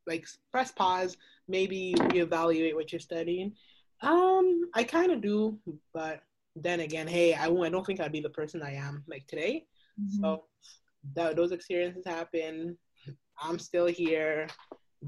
like 0.08 0.26
press 0.52 0.72
pause, 0.72 1.15
maybe 1.48 1.96
reevaluate 1.98 2.76
what 2.76 2.91
you're 2.91 3.00
studying. 3.00 3.54
Um, 4.02 4.63
I 4.74 4.84
kind 4.84 5.12
of 5.12 5.22
do, 5.22 5.58
but 5.93 6.22
then 6.56 6.82
again, 6.82 7.08
hey, 7.08 7.34
I, 7.34 7.46
I 7.48 7.69
don't 7.69 7.86
think 7.86 8.00
I'd 8.00 8.12
be 8.12 8.19
the 8.19 8.30
person 8.30 8.62
I 8.62 8.74
am 8.74 9.04
like 9.08 9.26
today. 9.28 9.65
Mm-hmm. 10.00 10.22
So 10.22 10.43
that, 11.15 11.36
those 11.36 11.52
experiences 11.52 12.06
happen. 12.06 12.78
I'm 13.41 13.60
still 13.60 13.88
here 13.88 14.48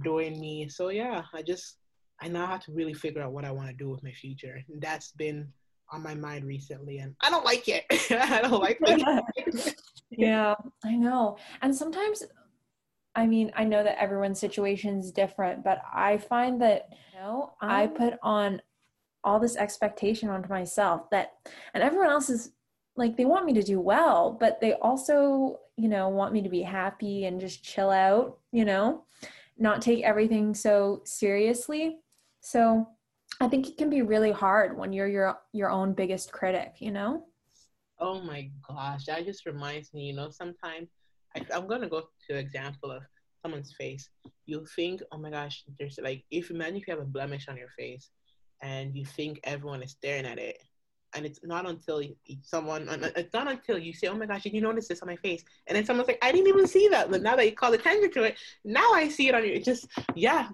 doing 0.04 0.40
me. 0.40 0.70
So 0.70 0.90
yeah, 0.90 1.24
I 1.34 1.42
just 1.42 1.78
I 2.22 2.28
now 2.28 2.48
have 2.48 2.64
to 2.66 2.72
really 2.72 2.94
figure 2.94 3.22
out 3.22 3.34
what 3.34 3.46
I 3.46 3.52
want 3.52 3.70
to 3.70 3.76
do 3.76 3.90
with 3.90 4.04
my 4.04 4.12
future. 4.12 4.60
And 4.70 4.82
that's 4.82 5.12
been 5.12 5.48
on 5.96 6.04
my 6.04 6.14
mind 6.14 6.46
recently 6.46 7.00
and 7.00 7.16
I 7.22 7.30
don't 7.30 7.46
like 7.46 7.68
it. 7.68 7.86
I 8.12 8.42
don't 8.42 8.62
like 8.62 8.78
it. 8.82 9.76
yeah, 10.12 10.56
I 10.84 10.96
know. 10.96 11.38
And 11.62 11.76
sometimes 11.76 12.24
I 13.18 13.26
mean, 13.26 13.52
I 13.56 13.64
know 13.64 13.82
that 13.82 14.02
everyone's 14.02 14.40
situation 14.40 15.00
is 15.00 15.12
different, 15.12 15.64
but 15.64 15.82
I 15.94 16.18
find 16.18 16.62
that 16.62 16.90
you 17.14 17.20
know, 17.20 17.54
I 17.62 17.86
um, 17.86 17.92
put 17.92 18.14
on 18.22 18.62
all 19.24 19.40
this 19.40 19.56
expectation 19.56 20.30
onto 20.30 20.50
myself 20.50 21.10
that 21.12 21.34
and 21.74 21.82
everyone 21.82 22.10
else 22.10 22.30
is 22.30 22.52
like 22.98 23.16
they 23.18 23.26
want 23.26 23.46
me 23.46 23.54
to 23.54 23.64
do 23.64 23.80
well, 23.80 24.38
but 24.40 24.60
they 24.62 24.74
also, 24.74 25.60
you 25.78 25.88
know, 25.88 26.10
want 26.10 26.34
me 26.34 26.42
to 26.42 26.50
be 26.50 26.62
happy 26.62 27.26
and 27.26 27.40
just 27.40 27.64
chill 27.64 27.90
out, 27.90 28.38
you 28.52 28.66
know, 28.66 29.06
not 29.58 29.82
take 29.82 30.04
everything 30.04 30.54
so 30.54 31.02
seriously. 31.06 31.98
So 32.42 32.88
I 33.41 33.48
think 33.48 33.67
it 33.67 33.78
can 33.78 33.89
be 33.89 34.02
really 34.02 34.32
hard 34.32 34.78
when 34.78 34.93
you're 34.93 35.08
your 35.08 35.39
your 35.52 35.69
own 35.69 35.93
biggest 35.93 36.32
critic, 36.32 36.76
you 36.80 36.91
know? 36.91 37.26
Oh 38.00 38.21
my 38.21 38.50
gosh, 38.67 39.06
that 39.06 39.26
just 39.26 39.45
reminds 39.45 39.93
me, 39.93 40.04
you 40.08 40.13
know, 40.13 40.30
sometimes 40.30 40.89
I, 41.36 41.45
I'm 41.54 41.67
gonna 41.67 41.89
go 41.89 42.04
to 42.30 42.38
example 42.38 42.91
of 42.91 43.04
someone's 43.41 43.74
face. 43.74 44.10
You 44.45 44.65
think, 44.76 45.02
oh 45.12 45.17
my 45.17 45.30
gosh, 45.30 45.63
there's 45.80 46.00
like 46.02 46.24
if 46.32 46.50
imagine 46.50 46.78
if 46.78 46.88
you 46.88 46.93
have 46.93 47.04
a 47.04 47.06
blemish 47.06 47.48
on 47.48 47.58
your 47.58 47.69
face 47.78 48.10
and 48.62 48.95
you 48.95 49.06
think 49.06 49.39
everyone 49.43 49.84
is 49.84 49.91
staring 49.91 50.26
at 50.26 50.39
it. 50.39 50.62
And 51.13 51.26
it's 51.26 51.39
not 51.43 51.65
until 51.65 52.04
someone, 52.41 52.89
uh, 52.89 52.98
uh, 53.02 53.10
it's 53.15 53.34
not 53.34 53.50
until 53.50 53.78
you 53.78 53.93
say, 53.93 54.08
oh 54.08 54.15
my 54.15 54.26
gosh, 54.26 54.43
did 54.43 54.54
you 54.54 54.60
notice 54.60 54.89
this 54.89 55.02
on 55.02 55.08
my 55.08 55.15
face? 55.15 55.45
And 55.67 55.76
then 55.78 55.86
someone's 55.86 56.10
like, 56.10 56.19
I 56.21 56.34
didn't 56.34 56.48
even 56.48 56.67
see 56.67 56.89
that. 56.89 57.10
But 57.10 57.21
now 57.21 57.38
that 57.38 57.45
you 57.45 57.54
call 57.54 57.71
attention 57.71 58.12
to 58.12 58.24
it, 58.24 58.36
now 58.65 58.91
I 58.91 59.08
see 59.08 59.30
it 59.30 59.36
on 59.36 59.45
you. 59.45 59.54
It 59.54 59.63
just, 59.63 59.88
yeah, 60.13 60.50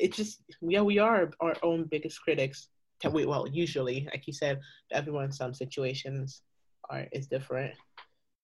it's 0.00 0.16
just 0.16 0.42
yeah 0.62 0.80
we 0.80 0.98
are 0.98 1.30
our 1.40 1.54
own 1.62 1.84
biggest 1.84 2.20
critics 2.22 2.68
we, 3.08 3.24
well 3.24 3.46
usually 3.48 4.06
like 4.12 4.26
you 4.26 4.32
said 4.32 4.60
everyone 4.92 5.24
in 5.24 5.32
some 5.32 5.54
situations 5.54 6.42
are 6.90 7.06
is 7.12 7.26
different. 7.26 7.74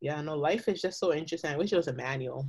Yeah 0.01 0.21
no 0.23 0.35
life 0.35 0.69
is 0.69 0.81
just 0.81 0.99
so 0.99 1.13
interesting. 1.13 1.51
I 1.51 1.57
wish 1.57 1.73
it 1.73 1.77
was 1.77 1.89
a 1.89 1.93
manual 1.93 2.47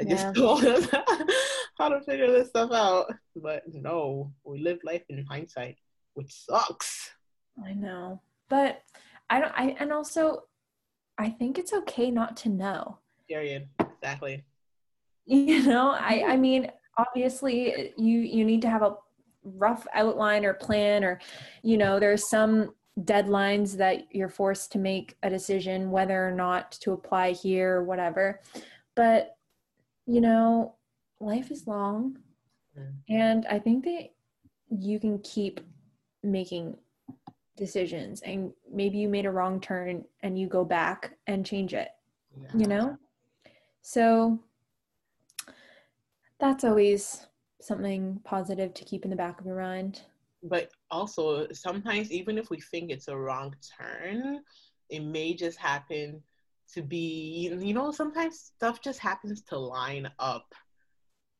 i 0.00 0.04
yeah. 0.04 0.10
just 0.14 0.34
told 0.34 0.64
us 0.64 0.88
how 1.78 1.88
to 1.88 2.00
figure 2.02 2.30
this 2.30 2.48
stuff 2.48 2.72
out. 2.72 3.12
But 3.36 3.62
no 3.72 4.32
we 4.44 4.60
live 4.60 4.78
life 4.84 5.04
in 5.08 5.24
hindsight 5.26 5.76
which 6.14 6.32
sucks. 6.32 7.10
I 7.64 7.72
know. 7.74 8.20
But 8.48 8.82
i 9.28 9.38
don't 9.40 9.52
i 9.54 9.76
and 9.78 9.92
also 9.92 10.44
i 11.18 11.28
think 11.30 11.58
it's 11.58 11.72
okay 11.72 12.10
not 12.10 12.36
to 12.38 12.48
know. 12.48 12.98
Period. 13.28 13.68
Exactly. 13.78 14.44
You 15.26 15.62
know 15.62 15.90
i 15.90 16.24
i 16.26 16.36
mean 16.36 16.72
obviously 17.00 17.92
you 17.96 18.18
you 18.20 18.44
need 18.44 18.62
to 18.62 18.70
have 18.70 18.82
a 18.82 18.96
rough 19.44 19.86
outline 19.94 20.44
or 20.44 20.54
plan 20.54 21.02
or 21.04 21.18
you 21.62 21.76
know 21.76 21.98
there's 21.98 22.28
some 22.28 22.74
deadlines 23.00 23.76
that 23.76 24.02
you're 24.10 24.28
forced 24.28 24.70
to 24.72 24.78
make 24.78 25.16
a 25.22 25.30
decision 25.30 25.90
whether 25.90 26.26
or 26.26 26.32
not 26.32 26.72
to 26.72 26.92
apply 26.92 27.32
here 27.32 27.76
or 27.76 27.84
whatever 27.84 28.40
but 28.94 29.36
you 30.06 30.20
know 30.20 30.74
life 31.20 31.50
is 31.50 31.66
long 31.66 32.18
mm. 32.78 32.92
and 33.08 33.46
i 33.46 33.58
think 33.58 33.84
that 33.84 34.08
you 34.68 35.00
can 35.00 35.18
keep 35.20 35.60
making 36.22 36.76
decisions 37.56 38.20
and 38.22 38.52
maybe 38.70 38.98
you 38.98 39.08
made 39.08 39.26
a 39.26 39.30
wrong 39.30 39.60
turn 39.60 40.04
and 40.22 40.38
you 40.38 40.46
go 40.46 40.64
back 40.64 41.16
and 41.26 41.46
change 41.46 41.72
it 41.72 41.88
yeah. 42.42 42.48
you 42.54 42.66
know 42.66 42.96
so 43.82 44.38
that's 46.40 46.64
always 46.64 47.26
something 47.60 48.20
positive 48.24 48.74
to 48.74 48.84
keep 48.84 49.04
in 49.04 49.10
the 49.10 49.16
back 49.16 49.40
of 49.40 49.46
your 49.46 49.60
mind. 49.60 50.00
But 50.42 50.70
also, 50.90 51.46
sometimes 51.52 52.10
even 52.10 52.38
if 52.38 52.50
we 52.50 52.60
think 52.60 52.90
it's 52.90 53.08
a 53.08 53.16
wrong 53.16 53.54
turn, 53.78 54.40
it 54.88 55.00
may 55.00 55.34
just 55.34 55.58
happen 55.58 56.22
to 56.72 56.82
be, 56.82 57.50
you 57.60 57.74
know, 57.74 57.92
sometimes 57.92 58.40
stuff 58.40 58.80
just 58.80 58.98
happens 58.98 59.42
to 59.42 59.58
line 59.58 60.10
up. 60.18 60.54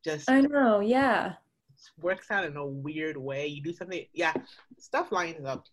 Just 0.05 0.31
I 0.31 0.43
know, 0.43 0.81
yeah. 0.81 1.35
Works 2.01 2.31
out 2.31 2.45
in 2.45 2.57
a 2.57 2.67
weird 2.67 3.17
way. 3.17 3.47
You 3.47 3.63
do 3.63 3.73
something, 3.73 4.05
yeah, 4.13 4.35
stuff 4.79 5.13
lines 5.13 5.47
up 5.47 5.67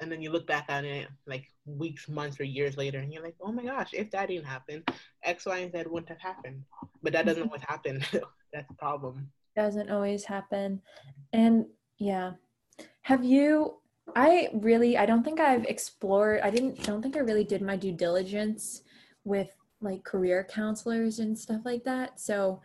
and 0.00 0.10
then 0.10 0.22
you 0.22 0.30
look 0.30 0.46
back 0.46 0.66
on 0.68 0.84
it 0.84 1.08
like 1.26 1.46
weeks, 1.66 2.08
months, 2.08 2.40
or 2.40 2.44
years 2.44 2.76
later, 2.76 2.98
and 2.98 3.12
you're 3.12 3.22
like, 3.22 3.36
oh 3.40 3.52
my 3.52 3.64
gosh, 3.64 3.90
if 3.92 4.10
that 4.10 4.28
didn't 4.28 4.46
happen, 4.46 4.82
X, 5.22 5.46
Y, 5.46 5.58
and 5.58 5.72
Z 5.72 5.84
wouldn't 5.86 6.08
have 6.08 6.20
happened. 6.20 6.64
But 7.02 7.12
that 7.12 7.26
doesn't 7.26 7.42
mm-hmm. 7.42 7.48
always 7.48 7.62
happen. 7.62 8.04
That's 8.52 8.68
the 8.68 8.74
problem. 8.74 9.30
Doesn't 9.56 9.90
always 9.90 10.24
happen. 10.24 10.80
And 11.32 11.66
yeah. 11.98 12.32
Have 13.02 13.24
you 13.24 13.76
I 14.16 14.48
really 14.54 14.96
I 14.96 15.06
don't 15.06 15.22
think 15.22 15.38
I've 15.38 15.64
explored 15.64 16.40
I 16.40 16.50
didn't 16.50 16.82
don't 16.82 17.02
think 17.02 17.16
I 17.16 17.20
really 17.20 17.44
did 17.44 17.62
my 17.62 17.76
due 17.76 17.92
diligence 17.92 18.82
with 19.24 19.50
like 19.80 20.04
career 20.04 20.46
counselors 20.50 21.18
and 21.18 21.38
stuff 21.38 21.62
like 21.64 21.84
that. 21.84 22.20
So 22.20 22.60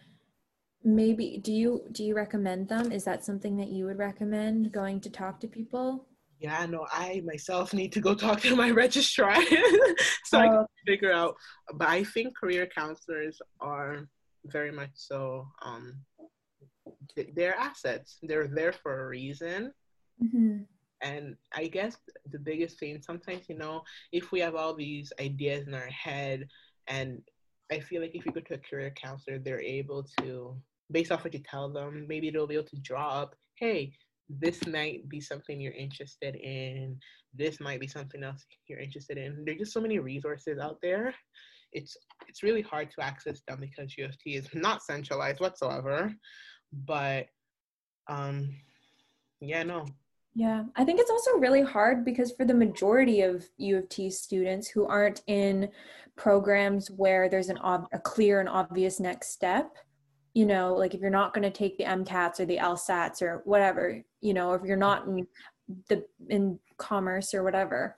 maybe 0.83 1.39
do 1.43 1.51
you 1.51 1.83
do 1.91 2.03
you 2.03 2.15
recommend 2.15 2.69
them? 2.69 2.91
Is 2.91 3.03
that 3.05 3.25
something 3.25 3.57
that 3.57 3.69
you 3.69 3.85
would 3.85 3.97
recommend 3.97 4.71
going 4.71 4.99
to 5.01 5.09
talk 5.09 5.39
to 5.41 5.47
people? 5.47 6.07
Yeah, 6.39 6.65
no, 6.65 6.85
I 6.91 7.21
myself 7.25 7.73
need 7.73 7.91
to 7.93 8.01
go 8.01 8.13
talk 8.13 8.41
to 8.41 8.55
my 8.55 8.71
registrar 8.83 9.35
so 10.25 10.39
I 10.39 10.47
can 10.47 10.55
oh. 10.55 10.67
figure 10.85 11.11
out. 11.11 11.35
But 11.73 11.87
I 11.87 12.03
think 12.03 12.37
career 12.37 12.67
counselors 12.67 13.41
are 13.61 14.07
very 14.45 14.71
much 14.71 14.91
so. 14.93 15.47
Um, 15.63 16.01
they're 17.35 17.55
assets. 17.55 18.17
They're 18.21 18.47
there 18.47 18.73
for 18.73 19.03
a 19.03 19.07
reason. 19.07 19.71
Mm-hmm. 20.23 20.63
And 21.01 21.35
I 21.53 21.67
guess 21.67 21.97
the 22.31 22.39
biggest 22.39 22.79
thing 22.79 23.01
sometimes, 23.01 23.47
you 23.49 23.57
know, 23.57 23.83
if 24.11 24.31
we 24.31 24.39
have 24.39 24.55
all 24.55 24.73
these 24.73 25.11
ideas 25.19 25.67
in 25.67 25.73
our 25.73 25.87
head, 25.87 26.47
and 26.87 27.21
I 27.71 27.79
feel 27.79 28.01
like 28.01 28.15
if 28.15 28.25
you 28.25 28.31
go 28.31 28.41
to 28.41 28.53
a 28.55 28.57
career 28.57 28.93
counselor, 28.95 29.39
they're 29.39 29.61
able 29.61 30.05
to, 30.19 30.55
based 30.91 31.11
off 31.11 31.23
what 31.23 31.33
you 31.33 31.41
tell 31.49 31.69
them, 31.69 32.05
maybe 32.07 32.29
they'll 32.29 32.47
be 32.47 32.55
able 32.55 32.67
to 32.67 32.79
draw 32.79 33.21
up, 33.21 33.35
hey, 33.55 33.93
this 34.29 34.65
might 34.67 35.07
be 35.07 35.19
something 35.19 35.59
you're 35.59 35.73
interested 35.73 36.35
in. 36.35 36.97
This 37.33 37.59
might 37.59 37.79
be 37.79 37.87
something 37.87 38.23
else 38.23 38.43
you're 38.67 38.79
interested 38.79 39.17
in. 39.17 39.43
There's 39.45 39.59
just 39.59 39.73
so 39.73 39.81
many 39.81 39.99
resources 39.99 40.59
out 40.59 40.77
there. 40.81 41.13
It's 41.73 41.97
it's 42.27 42.43
really 42.43 42.61
hard 42.61 42.89
to 42.91 43.03
access 43.03 43.41
them 43.47 43.59
because 43.59 43.97
U 43.97 44.05
of 44.05 44.17
T 44.17 44.35
is 44.35 44.47
not 44.53 44.81
centralized 44.81 45.41
whatsoever. 45.41 46.13
But 46.71 47.27
um 48.07 48.49
yeah, 49.41 49.63
no. 49.63 49.85
Yeah, 50.33 50.63
I 50.75 50.83
think 50.83 50.99
it's 50.99 51.11
also 51.11 51.37
really 51.37 51.61
hard 51.61 52.03
because 52.03 52.31
for 52.31 52.45
the 52.45 52.53
majority 52.53 53.21
of 53.21 53.45
U 53.57 53.77
of 53.77 53.89
T 53.89 54.09
students 54.09 54.67
who 54.67 54.85
aren't 54.85 55.21
in 55.27 55.69
programs 56.17 56.89
where 56.89 57.29
there's 57.29 57.49
an 57.49 57.57
ob- 57.59 57.87
a 57.93 57.99
clear 57.99 58.39
and 58.39 58.49
obvious 58.49 58.99
next 58.99 59.29
step, 59.29 59.77
you 60.35 60.45
know, 60.45 60.75
like 60.75 60.93
if 60.93 60.99
you're 60.99 61.09
not 61.09 61.33
going 61.33 61.49
to 61.49 61.49
take 61.49 61.77
the 61.77 61.85
MCATs 61.85 62.41
or 62.41 62.45
the 62.45 62.57
LSATs 62.57 63.21
or 63.21 63.41
whatever, 63.45 64.03
you 64.19 64.33
know, 64.33 64.53
if 64.53 64.63
you're 64.63 64.75
not 64.75 65.07
in 65.07 65.25
the 65.87 66.05
in 66.29 66.59
commerce 66.77 67.33
or 67.33 67.41
whatever, 67.41 67.95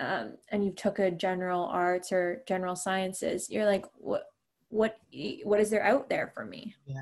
um, 0.00 0.36
and 0.50 0.64
you 0.64 0.72
took 0.72 0.98
a 0.98 1.10
general 1.10 1.64
arts 1.66 2.10
or 2.10 2.42
general 2.48 2.74
sciences, 2.74 3.48
you're 3.48 3.64
like, 3.64 3.86
what, 3.94 4.24
what, 4.70 4.98
what 5.44 5.60
is 5.60 5.70
there 5.70 5.84
out 5.84 6.10
there 6.10 6.32
for 6.34 6.44
me? 6.44 6.74
Yeah, 6.84 7.00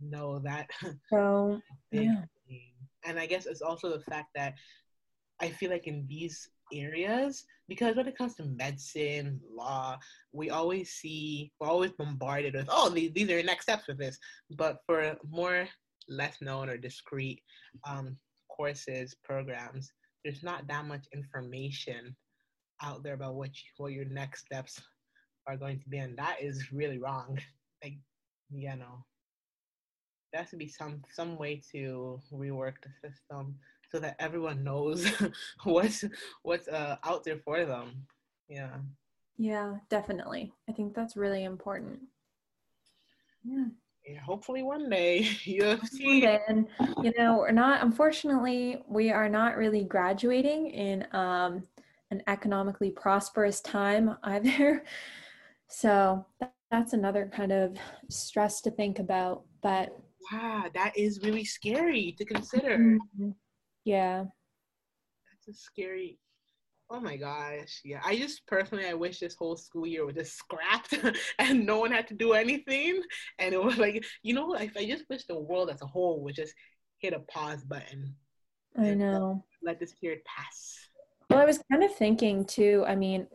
no, 0.00 0.38
that. 0.38 0.70
So 1.10 1.60
yeah, 1.90 2.22
and 3.04 3.18
I 3.18 3.26
guess 3.26 3.46
it's 3.46 3.62
also 3.62 3.90
the 3.90 4.04
fact 4.04 4.28
that 4.36 4.54
I 5.40 5.48
feel 5.48 5.70
like 5.70 5.88
in 5.88 6.06
these 6.08 6.48
areas 6.72 7.44
because 7.68 7.96
when 7.96 8.08
it 8.08 8.18
comes 8.18 8.34
to 8.34 8.44
medicine, 8.44 9.40
law, 9.50 9.98
we 10.32 10.50
always 10.50 10.90
see, 10.90 11.52
we're 11.58 11.68
always 11.68 11.92
bombarded 11.92 12.54
with, 12.54 12.66
oh, 12.68 12.90
these, 12.90 13.12
these 13.12 13.30
are 13.30 13.34
your 13.34 13.44
next 13.44 13.64
steps 13.64 13.86
with 13.86 13.98
this. 13.98 14.18
But 14.50 14.78
for 14.86 15.16
more 15.28 15.68
less 16.08 16.40
known 16.40 16.68
or 16.68 16.76
discrete 16.76 17.42
um, 17.88 18.16
courses, 18.48 19.14
programs, 19.24 19.90
there's 20.24 20.42
not 20.42 20.66
that 20.68 20.86
much 20.86 21.06
information 21.14 22.14
out 22.82 23.02
there 23.02 23.14
about 23.14 23.34
what, 23.34 23.50
you, 23.50 23.70
what 23.76 23.92
your 23.92 24.04
next 24.06 24.44
steps 24.44 24.80
are 25.46 25.56
going 25.56 25.78
to 25.80 25.88
be. 25.88 25.98
And 25.98 26.16
that 26.18 26.36
is 26.40 26.72
really 26.72 26.98
wrong. 26.98 27.38
Like, 27.82 27.98
you 28.50 28.76
know, 28.76 29.04
there 30.32 30.42
has 30.42 30.50
to 30.50 30.56
be 30.56 30.68
some 30.68 31.02
some 31.12 31.36
way 31.36 31.62
to 31.72 32.20
rework 32.32 32.74
the 32.82 33.08
system 33.08 33.54
so 33.92 33.98
that 34.00 34.16
everyone 34.18 34.64
knows 34.64 35.06
what's 35.64 36.04
what's 36.42 36.66
uh, 36.66 36.96
out 37.04 37.24
there 37.24 37.38
for 37.38 37.64
them. 37.64 38.06
Yeah. 38.48 38.76
Yeah, 39.36 39.76
definitely. 39.90 40.52
I 40.68 40.72
think 40.72 40.94
that's 40.94 41.16
really 41.16 41.44
important. 41.44 42.00
Yeah. 43.44 43.66
Yeah, 44.06 44.18
hopefully 44.20 44.62
one 44.62 44.90
day 44.90 45.28
U 45.44 45.64
of 45.64 45.90
T. 45.90 46.26
And 46.26 46.66
you 47.02 47.12
know, 47.16 47.36
we're 47.36 47.52
not. 47.52 47.82
Unfortunately, 47.82 48.82
we 48.88 49.10
are 49.10 49.28
not 49.28 49.56
really 49.56 49.84
graduating 49.84 50.70
in 50.70 51.06
um, 51.12 51.62
an 52.10 52.22
economically 52.26 52.90
prosperous 52.90 53.60
time 53.60 54.16
either. 54.24 54.84
So 55.68 56.26
that's 56.70 56.94
another 56.94 57.30
kind 57.32 57.52
of 57.52 57.76
stress 58.08 58.60
to 58.62 58.70
think 58.70 58.98
about. 58.98 59.44
But 59.62 59.96
wow, 60.32 60.64
that 60.74 60.96
is 60.96 61.22
really 61.22 61.44
scary 61.44 62.14
to 62.18 62.24
consider. 62.24 62.78
Mm-hmm. 62.78 63.30
Yeah, 63.84 64.24
that's 65.30 65.48
a 65.48 65.60
scary 65.60 66.18
Oh 66.94 67.00
my 67.00 67.16
gosh. 67.16 67.80
Yeah. 67.84 68.02
I 68.04 68.16
just 68.16 68.46
personally 68.46 68.86
I 68.86 68.92
wish 68.92 69.18
this 69.18 69.34
whole 69.34 69.56
school 69.56 69.86
year 69.86 70.04
was 70.04 70.14
just 70.14 70.36
scrapped 70.38 70.94
and 71.38 71.64
no 71.64 71.78
one 71.78 71.90
had 71.90 72.06
to 72.08 72.14
do 72.14 72.34
anything. 72.34 73.02
And 73.38 73.54
it 73.54 73.62
was 73.62 73.78
like, 73.78 74.04
you 74.22 74.34
know, 74.34 74.54
I, 74.54 74.70
I 74.76 74.84
just 74.84 75.08
wish 75.08 75.24
the 75.24 75.38
world 75.38 75.70
as 75.70 75.80
a 75.80 75.86
whole 75.86 76.22
would 76.22 76.34
just 76.34 76.52
hit 76.98 77.14
a 77.14 77.20
pause 77.20 77.64
button. 77.64 78.14
I 78.78 78.92
know. 78.92 79.42
Let 79.62 79.80
this 79.80 79.94
period 79.94 80.20
pass. 80.24 80.76
Well, 81.30 81.40
I 81.40 81.46
was 81.46 81.60
kind 81.70 81.82
of 81.82 81.94
thinking 81.94 82.44
too, 82.44 82.84
I 82.86 82.94
mean, 82.94 83.26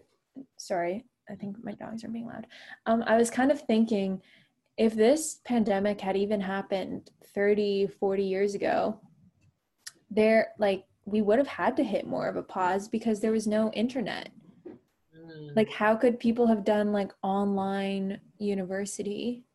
sorry, 0.57 1.05
I 1.27 1.33
think 1.33 1.57
my 1.63 1.73
dogs 1.73 2.03
are 2.03 2.09
being 2.09 2.27
loud. 2.27 2.45
Um, 2.85 3.03
I 3.07 3.17
was 3.17 3.31
kind 3.31 3.51
of 3.51 3.61
thinking 3.61 4.21
if 4.77 4.93
this 4.93 5.39
pandemic 5.45 5.99
had 5.99 6.15
even 6.15 6.39
happened 6.39 7.09
30, 7.33 7.87
40 7.99 8.23
years 8.23 8.53
ago, 8.53 8.99
there 10.09 10.49
like 10.57 10.85
we 11.07 11.21
would 11.21 11.37
have 11.37 11.47
had 11.47 11.77
to 11.77 11.83
hit 11.83 12.05
more 12.05 12.27
of 12.27 12.35
a 12.35 12.43
pause 12.43 12.89
because 12.89 13.21
there 13.21 13.31
was 13.31 13.47
no 13.47 13.71
internet. 13.71 14.29
Mm. 14.67 15.55
Like, 15.55 15.71
how 15.71 15.95
could 15.95 16.19
people 16.19 16.47
have 16.47 16.65
done 16.65 16.91
like 16.91 17.13
online 17.23 18.19
university, 18.39 19.45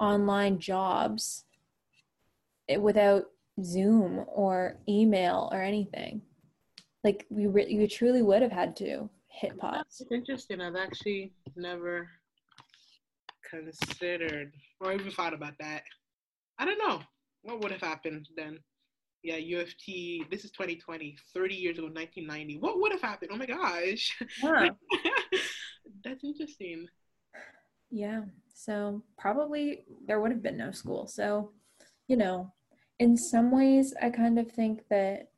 online 0.00 0.58
jobs 0.58 1.44
eh, 2.70 2.78
without 2.78 3.26
Zoom 3.62 4.24
or 4.28 4.78
email 4.88 5.50
or 5.52 5.60
anything? 5.60 6.22
Like, 7.04 7.26
we, 7.28 7.46
re- 7.46 7.76
we 7.76 7.86
truly 7.86 8.22
would 8.22 8.40
have 8.40 8.52
had 8.52 8.74
to 8.76 9.10
hit 9.26 9.58
pause. 9.58 9.84
It's 10.00 10.10
interesting. 10.10 10.62
I've 10.62 10.74
actually 10.74 11.34
never 11.54 12.08
considered 13.48 14.54
or 14.80 14.94
even 14.94 15.10
thought 15.10 15.34
about 15.34 15.54
that. 15.60 15.82
I 16.58 16.64
don't 16.64 16.78
know 16.78 17.02
what 17.42 17.60
would 17.60 17.72
have 17.72 17.82
happened 17.82 18.26
then 18.36 18.58
yeah, 19.22 19.36
UFT, 19.36 20.30
this 20.30 20.44
is 20.44 20.50
2020, 20.52 21.16
30 21.34 21.54
years 21.54 21.78
ago, 21.78 21.86
1990. 21.86 22.58
What 22.58 22.80
would 22.80 22.92
have 22.92 23.02
happened? 23.02 23.30
Oh 23.32 23.36
my 23.36 23.46
gosh. 23.46 24.16
Yeah. 24.42 24.70
That's 26.04 26.24
interesting. 26.24 26.86
Yeah. 27.90 28.22
So 28.54 29.02
probably 29.18 29.84
there 30.06 30.20
would 30.20 30.30
have 30.30 30.42
been 30.42 30.56
no 30.56 30.70
school. 30.70 31.06
So, 31.06 31.52
you 32.06 32.16
know, 32.16 32.52
in 32.98 33.16
some 33.16 33.50
ways 33.50 33.94
I 34.00 34.10
kind 34.10 34.38
of 34.38 34.50
think 34.50 34.82
that 34.90 35.30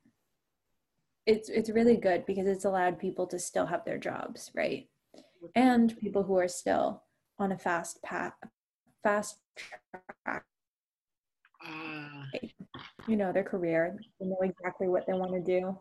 it's 1.26 1.48
it's 1.48 1.70
really 1.70 1.96
good 1.96 2.26
because 2.26 2.46
it's 2.46 2.64
allowed 2.64 2.98
people 2.98 3.26
to 3.28 3.38
still 3.38 3.66
have 3.66 3.84
their 3.84 3.98
jobs, 3.98 4.50
right? 4.54 4.88
And 5.54 5.96
people 5.98 6.22
who 6.22 6.38
are 6.38 6.48
still 6.48 7.02
on 7.38 7.52
a 7.52 7.58
fast 7.58 8.02
path 8.02 8.34
fast 9.02 9.38
track. 9.56 10.44
You 13.10 13.16
know 13.16 13.32
their 13.32 13.42
career. 13.42 13.98
They 14.20 14.26
know 14.26 14.38
exactly 14.42 14.86
what 14.86 15.04
they 15.04 15.14
want 15.14 15.32
to 15.32 15.40
do. 15.40 15.76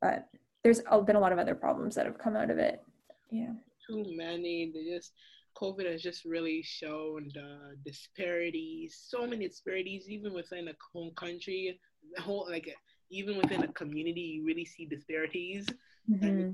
But 0.00 0.26
there's 0.64 0.80
been 1.04 1.16
a 1.16 1.20
lot 1.20 1.32
of 1.32 1.38
other 1.38 1.54
problems 1.54 1.94
that 1.94 2.06
have 2.06 2.18
come 2.18 2.34
out 2.34 2.50
of 2.50 2.56
it. 2.56 2.82
Yeah. 3.30 3.52
Too 3.86 4.04
many. 4.16 4.72
They 4.72 4.90
just 4.90 5.12
covid 5.60 5.90
has 5.90 6.02
just 6.02 6.24
really 6.26 6.62
shown 6.62 7.30
the 7.32 7.76
disparities 7.82 9.06
so 9.08 9.26
many 9.26 9.48
disparities 9.48 10.04
even 10.06 10.34
within 10.34 10.68
a 10.68 10.74
home 10.92 11.10
country 11.16 11.80
the 12.14 12.20
whole 12.20 12.46
like 12.50 12.68
even 13.08 13.38
within 13.38 13.62
a 13.62 13.68
community 13.68 14.20
you 14.20 14.44
really 14.44 14.66
see 14.66 14.84
disparities. 14.84 15.64
Mm-hmm. 16.10 16.50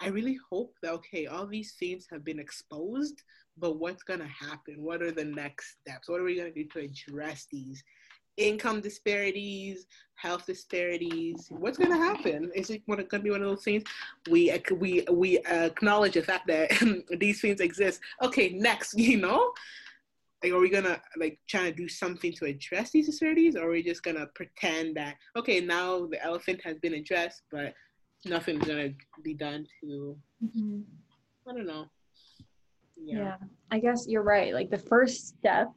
i 0.00 0.08
really 0.08 0.38
hope 0.50 0.72
that 0.82 0.92
okay 0.92 1.26
all 1.26 1.46
these 1.46 1.74
things 1.78 2.06
have 2.10 2.24
been 2.24 2.40
exposed 2.40 3.22
but 3.60 3.78
what's 3.78 4.02
going 4.02 4.20
to 4.20 4.26
happen? 4.26 4.82
What 4.82 5.02
are 5.02 5.12
the 5.12 5.24
next 5.24 5.76
steps? 5.80 6.08
What 6.08 6.20
are 6.20 6.24
we 6.24 6.36
going 6.36 6.52
to 6.52 6.62
do 6.64 6.68
to 6.70 6.80
address 6.80 7.46
these 7.50 7.82
income 8.40 8.80
disparities, 8.80 9.86
health 10.14 10.46
disparities. 10.46 11.46
What's 11.50 11.78
going 11.78 11.90
to 11.90 11.96
happen? 11.96 12.50
Is 12.54 12.70
it 12.70 12.86
going 12.86 13.06
to 13.06 13.18
be 13.18 13.30
one 13.30 13.42
of 13.42 13.48
those 13.48 13.64
things? 13.64 13.84
We 14.30 14.52
we 14.72 15.04
we 15.10 15.38
acknowledge 15.38 16.14
the 16.14 16.22
fact 16.22 16.46
that 16.48 16.70
these 17.18 17.40
things 17.40 17.60
exist. 17.60 18.00
Okay, 18.22 18.50
next, 18.50 18.98
you 18.98 19.18
know. 19.18 19.52
Like, 20.42 20.52
are 20.54 20.58
we 20.58 20.70
gonna 20.70 20.98
like 21.18 21.38
try 21.50 21.64
to 21.64 21.72
do 21.72 21.86
something 21.86 22.32
to 22.32 22.46
address 22.46 22.90
these 22.90 23.04
disparities, 23.04 23.56
or 23.56 23.68
are 23.68 23.72
we 23.72 23.82
just 23.82 24.02
gonna 24.02 24.26
pretend 24.34 24.96
that 24.96 25.16
okay, 25.36 25.60
now 25.60 26.06
the 26.06 26.22
elephant 26.24 26.62
has 26.64 26.78
been 26.78 26.94
addressed, 26.94 27.42
but 27.52 27.74
nothing's 28.24 28.66
gonna 28.66 28.88
be 29.22 29.34
done 29.34 29.66
to? 29.82 30.16
Mm-hmm. 30.42 30.80
I 31.46 31.52
don't 31.52 31.66
know. 31.66 31.90
Yeah. 32.96 33.18
yeah, 33.18 33.36
I 33.70 33.80
guess 33.80 34.06
you're 34.08 34.22
right. 34.22 34.54
Like 34.54 34.70
the 34.70 34.78
first 34.78 35.28
step 35.28 35.68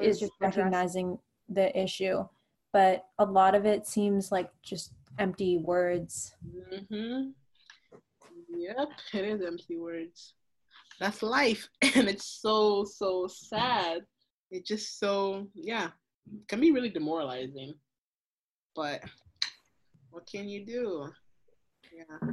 is 0.00 0.18
just 0.18 0.32
recognizing 0.40 1.18
the 1.50 1.76
issue, 1.78 2.24
but 2.72 3.04
a 3.18 3.24
lot 3.24 3.54
of 3.54 3.66
it 3.66 3.86
seems 3.86 4.32
like 4.32 4.50
just 4.62 4.92
empty 5.18 5.58
words. 5.58 6.34
Mm-hmm. 6.72 7.30
Yep, 8.56 8.88
it 9.14 9.24
is 9.24 9.42
empty 9.46 9.78
words. 9.78 10.34
That's 10.98 11.22
life, 11.22 11.68
and 11.94 12.08
it's 12.08 12.40
so 12.40 12.84
so 12.84 13.26
sad. 13.26 14.02
It's 14.50 14.68
just 14.68 14.98
so 14.98 15.48
yeah, 15.54 15.88
can 16.48 16.60
be 16.60 16.72
really 16.72 16.90
demoralizing. 16.90 17.74
But 18.74 19.02
what 20.10 20.26
can 20.26 20.48
you 20.48 20.64
do? 20.64 21.10
Yeah. 21.92 22.30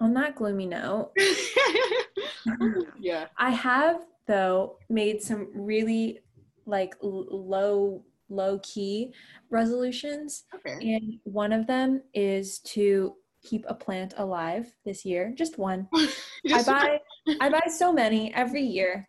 On 0.00 0.14
that 0.14 0.34
gloomy 0.34 0.66
note, 0.66 1.12
yeah, 3.00 3.26
I 3.36 3.50
have 3.50 4.06
though 4.26 4.78
made 4.88 5.22
some 5.22 5.48
really 5.54 6.20
like 6.66 6.94
low 7.02 8.02
low 8.30 8.58
key 8.62 9.12
resolutions. 9.50 10.44
Okay. 10.54 10.94
And 10.94 11.18
one 11.24 11.52
of 11.52 11.66
them 11.66 12.02
is 12.14 12.60
to 12.60 13.16
keep 13.42 13.64
a 13.68 13.74
plant 13.74 14.14
alive 14.16 14.72
this 14.84 15.04
year. 15.04 15.32
Just 15.36 15.58
one. 15.58 15.88
I 16.52 16.62
buy 16.62 16.98
I 17.40 17.48
buy 17.48 17.66
so 17.68 17.92
many 17.92 18.32
every 18.34 18.62
year 18.62 19.08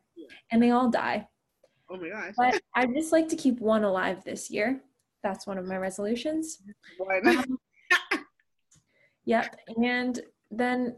and 0.52 0.62
they 0.62 0.72
all 0.72 0.90
die. 0.90 1.28
Oh 1.90 1.98
my 1.98 2.10
gosh. 2.10 2.34
But 2.38 2.62
I 2.76 2.86
just 2.86 3.12
like 3.12 3.28
to 3.30 3.36
keep 3.36 3.60
one 3.60 3.84
alive 3.84 4.24
this 4.24 4.50
year. 4.50 4.82
That's 5.24 5.46
one 5.46 5.58
of 5.58 5.68
my 5.68 5.78
resolutions. 5.78 6.62
One. 6.98 7.28
Um, 7.28 7.60
yep. 9.26 9.56
And 9.84 10.20
then 10.50 10.96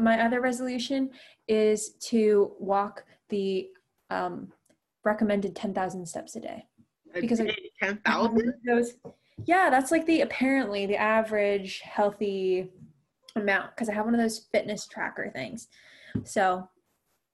my 0.00 0.24
other 0.24 0.40
resolution 0.40 1.10
is 1.46 1.94
to 2.08 2.52
walk 2.58 3.04
the 3.28 3.68
um, 4.10 4.52
recommended 5.04 5.54
10,000 5.54 6.06
steps 6.06 6.36
a 6.36 6.40
day 6.40 6.64
because 7.20 7.40
of 7.40 7.50
ten 7.80 7.98
thousand. 8.04 8.54
Those, 8.66 8.94
yeah, 9.46 9.70
that's 9.70 9.90
like 9.90 10.06
the 10.06 10.22
apparently 10.22 10.86
the 10.86 10.96
average 10.96 11.80
healthy 11.80 12.70
amount 13.36 13.74
because 13.74 13.88
I 13.88 13.94
have 13.94 14.04
one 14.04 14.14
of 14.14 14.20
those 14.20 14.46
fitness 14.52 14.86
tracker 14.86 15.30
things. 15.34 15.68
So 16.24 16.68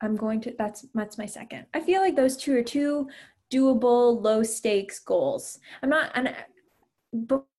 I'm 0.01 0.16
going 0.16 0.40
to. 0.43 0.55
That's 0.59 0.87
that's 0.95 1.19
my 1.19 1.27
second. 1.27 1.66
I 1.75 1.81
feel 1.81 2.01
like 2.01 2.16
those 2.16 2.37
two 2.37 2.57
are 2.57 2.62
two 2.62 3.09
doable, 3.53 4.23
low 4.23 4.43
stakes 4.43 4.99
goals. 4.99 5.59
I'm 5.83 5.90
not. 5.90 6.11
And 6.14 6.35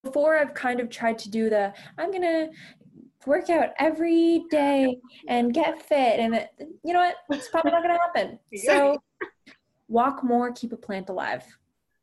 before 0.03 0.37
I've 0.37 0.53
kind 0.53 0.79
of 0.79 0.89
tried 0.89 1.19
to 1.19 1.29
do 1.29 1.49
the. 1.49 1.73
I'm 1.97 2.11
gonna 2.11 2.49
work 3.25 3.49
out 3.49 3.69
every 3.77 4.45
day 4.49 4.97
and 5.27 5.53
get 5.53 5.81
fit 5.81 6.19
and 6.19 6.35
it, 6.35 6.49
you 6.83 6.93
know 6.93 6.99
what 6.99 7.15
it's 7.29 7.49
probably 7.49 7.71
not 7.71 7.83
going 7.83 7.95
to 7.95 7.99
happen 7.99 8.39
so 8.65 9.01
walk 9.87 10.23
more 10.23 10.51
keep 10.51 10.71
a 10.73 10.77
plant 10.77 11.09
alive 11.09 11.43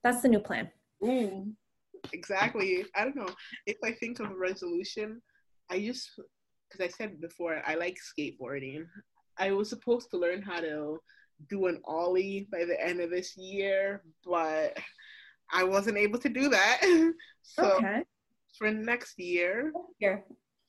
that's 0.03 0.23
the 0.23 0.29
new 0.29 0.41
plan. 0.41 0.71
Mm, 1.03 1.53
exactly. 2.13 2.85
I 2.95 3.05
don't 3.05 3.17
know. 3.17 3.29
If 3.67 3.77
I 3.85 3.93
think 3.93 4.21
of 4.21 4.31
a 4.31 4.37
resolution, 4.37 5.21
I 5.71 5.81
just, 5.81 6.11
because 6.71 6.85
I 6.85 6.89
said 6.89 7.21
before, 7.21 7.63
I 7.67 7.75
like 7.75 7.97
skateboarding. 7.97 8.85
I 9.39 9.53
was 9.53 9.69
supposed 9.69 10.11
to 10.11 10.19
learn 10.19 10.43
how 10.43 10.61
to 10.61 10.99
do 11.49 11.67
an 11.67 11.81
ollie 11.85 12.49
by 12.51 12.65
the 12.65 12.81
end 12.85 13.01
of 13.01 13.11
this 13.11 13.37
year, 13.37 14.03
but 14.25 14.77
I 15.53 15.65
wasn't 15.65 15.99
able 15.99 16.19
to 16.19 16.29
do 16.29 16.49
that. 16.49 16.81
so 17.43 17.77
okay. 17.77 18.03
for 18.57 18.71
next 18.71 19.19
year, 19.19 19.73
yeah. 20.01 20.17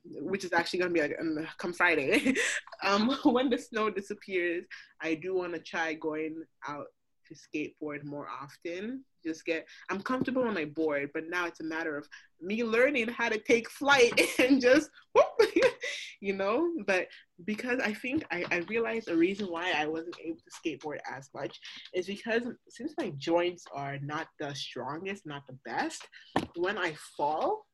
which 0.03 0.45
is 0.45 0.53
actually 0.53 0.79
going 0.79 0.93
to 0.93 0.93
be 0.93 1.01
like 1.01 1.17
um, 1.19 1.47
come 1.57 1.73
Friday, 1.73 2.35
um, 2.83 3.17
when 3.23 3.49
the 3.49 3.57
snow 3.57 3.89
disappears, 3.89 4.65
I 5.01 5.15
do 5.15 5.35
want 5.35 5.53
to 5.53 5.59
try 5.59 5.93
going 5.93 6.43
out 6.67 6.85
to 7.29 7.35
skateboard 7.35 8.03
more 8.03 8.27
often. 8.29 9.03
Just 9.23 9.45
get, 9.45 9.67
I'm 9.89 10.01
comfortable 10.01 10.43
on 10.43 10.53
my 10.53 10.65
board, 10.65 11.09
but 11.13 11.29
now 11.29 11.45
it's 11.45 11.59
a 11.59 11.63
matter 11.65 11.97
of 11.97 12.07
me 12.41 12.63
learning 12.63 13.09
how 13.09 13.29
to 13.29 13.37
take 13.37 13.69
flight 13.69 14.19
and 14.39 14.61
just, 14.61 14.89
whoop, 15.13 15.25
you 16.21 16.33
know. 16.33 16.71
But 16.85 17.07
because 17.45 17.79
I 17.79 17.93
think 17.93 18.25
I, 18.31 18.45
I 18.51 18.57
realized 18.69 19.09
a 19.09 19.15
reason 19.15 19.47
why 19.47 19.73
I 19.75 19.87
wasn't 19.87 20.15
able 20.23 20.37
to 20.37 20.69
skateboard 20.69 20.97
as 21.09 21.29
much 21.33 21.59
is 21.93 22.07
because 22.07 22.43
since 22.69 22.93
my 22.97 23.11
joints 23.17 23.65
are 23.73 23.97
not 23.99 24.27
the 24.39 24.53
strongest, 24.53 25.25
not 25.25 25.43
the 25.47 25.57
best, 25.65 26.07
when 26.55 26.77
I 26.77 26.93
fall, 27.17 27.65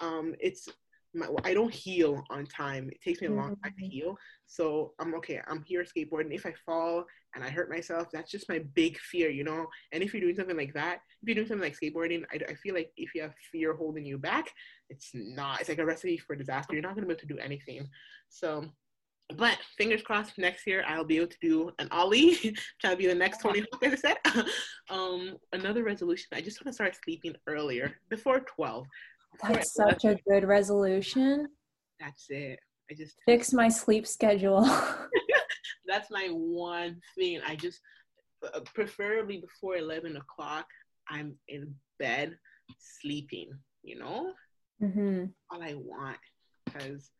um, 0.00 0.34
it's 0.40 0.68
my, 1.14 1.26
I 1.44 1.54
don't 1.54 1.72
heal 1.72 2.22
on 2.30 2.46
time. 2.46 2.88
It 2.90 3.00
takes 3.00 3.20
me 3.20 3.28
a 3.28 3.32
long 3.32 3.56
time 3.56 3.74
to 3.78 3.84
mm-hmm. 3.84 3.90
heal. 3.90 4.16
So 4.46 4.92
I'm 4.98 5.14
okay. 5.14 5.40
I'm 5.46 5.62
here 5.62 5.84
skateboarding. 5.84 6.34
If 6.34 6.46
I 6.46 6.54
fall 6.64 7.04
and 7.34 7.42
I 7.42 7.50
hurt 7.50 7.70
myself, 7.70 8.08
that's 8.12 8.30
just 8.30 8.48
my 8.48 8.60
big 8.74 8.98
fear, 8.98 9.30
you 9.30 9.44
know. 9.44 9.66
And 9.92 10.02
if 10.02 10.12
you're 10.12 10.20
doing 10.20 10.36
something 10.36 10.56
like 10.56 10.74
that, 10.74 11.00
if 11.22 11.28
you're 11.28 11.34
doing 11.34 11.48
something 11.48 11.68
like 11.68 11.78
skateboarding, 11.78 12.24
I, 12.32 12.38
I 12.50 12.54
feel 12.54 12.74
like 12.74 12.90
if 12.96 13.14
you 13.14 13.22
have 13.22 13.34
fear 13.50 13.74
holding 13.74 14.04
you 14.04 14.18
back, 14.18 14.50
it's 14.90 15.10
not. 15.14 15.60
It's 15.60 15.68
like 15.68 15.78
a 15.78 15.86
recipe 15.86 16.18
for 16.18 16.36
disaster. 16.36 16.74
You're 16.74 16.82
not 16.82 16.94
gonna 16.94 17.06
be 17.06 17.12
able 17.12 17.20
to 17.20 17.26
do 17.26 17.38
anything. 17.38 17.88
So, 18.28 18.66
but 19.36 19.58
fingers 19.78 20.02
crossed, 20.02 20.36
next 20.38 20.66
year 20.66 20.84
I'll 20.86 21.04
be 21.04 21.16
able 21.16 21.28
to 21.28 21.38
do 21.40 21.70
an 21.78 21.88
ollie. 21.90 22.36
Try 22.80 22.90
to 22.90 22.96
be 22.96 23.06
the 23.06 23.14
next 23.14 23.38
20 23.38 23.64
as 23.82 23.92
I 23.92 23.96
said. 23.96 24.16
um, 24.90 25.36
another 25.52 25.82
resolution. 25.82 26.26
I 26.32 26.40
just 26.40 26.60
want 26.60 26.68
to 26.68 26.74
start 26.74 26.96
sleeping 27.04 27.34
earlier, 27.46 27.94
before 28.10 28.40
12. 28.40 28.86
That's 29.42 29.74
such 29.74 30.04
a 30.04 30.16
good 30.28 30.44
resolution. 30.44 31.48
That's 32.00 32.26
it. 32.28 32.58
I 32.90 32.94
just 32.94 33.16
fix 33.26 33.52
my 33.52 33.68
sleep 33.68 34.06
schedule. 34.06 34.62
that's 35.86 36.10
my 36.10 36.28
one 36.30 37.00
thing. 37.16 37.40
I 37.46 37.56
just 37.56 37.80
uh, 38.54 38.60
preferably 38.74 39.38
before 39.38 39.76
11 39.76 40.16
o'clock, 40.16 40.66
I'm 41.08 41.36
in 41.48 41.74
bed 41.98 42.36
sleeping, 42.78 43.50
you 43.82 43.98
know? 43.98 44.32
Mm-hmm. 44.82 45.26
All 45.50 45.62
I 45.62 45.74
want. 45.74 46.18
Because, 46.64 47.10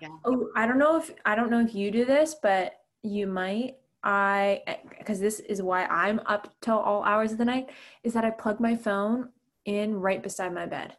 yeah. 0.00 0.08
Oh, 0.24 0.48
I 0.56 0.66
don't 0.66 0.78
know 0.78 0.98
if, 0.98 1.10
I 1.24 1.34
don't 1.34 1.50
know 1.50 1.60
if 1.60 1.74
you 1.74 1.90
do 1.90 2.04
this, 2.04 2.36
but 2.42 2.74
you 3.02 3.26
might. 3.26 3.76
I, 4.02 4.62
because 4.98 5.20
this 5.20 5.40
is 5.40 5.60
why 5.60 5.84
I'm 5.84 6.20
up 6.24 6.54
till 6.62 6.78
all 6.78 7.02
hours 7.02 7.32
of 7.32 7.38
the 7.38 7.44
night, 7.44 7.68
is 8.02 8.14
that 8.14 8.24
I 8.24 8.30
plug 8.30 8.58
my 8.58 8.74
phone 8.74 9.28
in 9.64 9.94
right 9.94 10.22
beside 10.22 10.54
my 10.54 10.66
bed. 10.66 10.96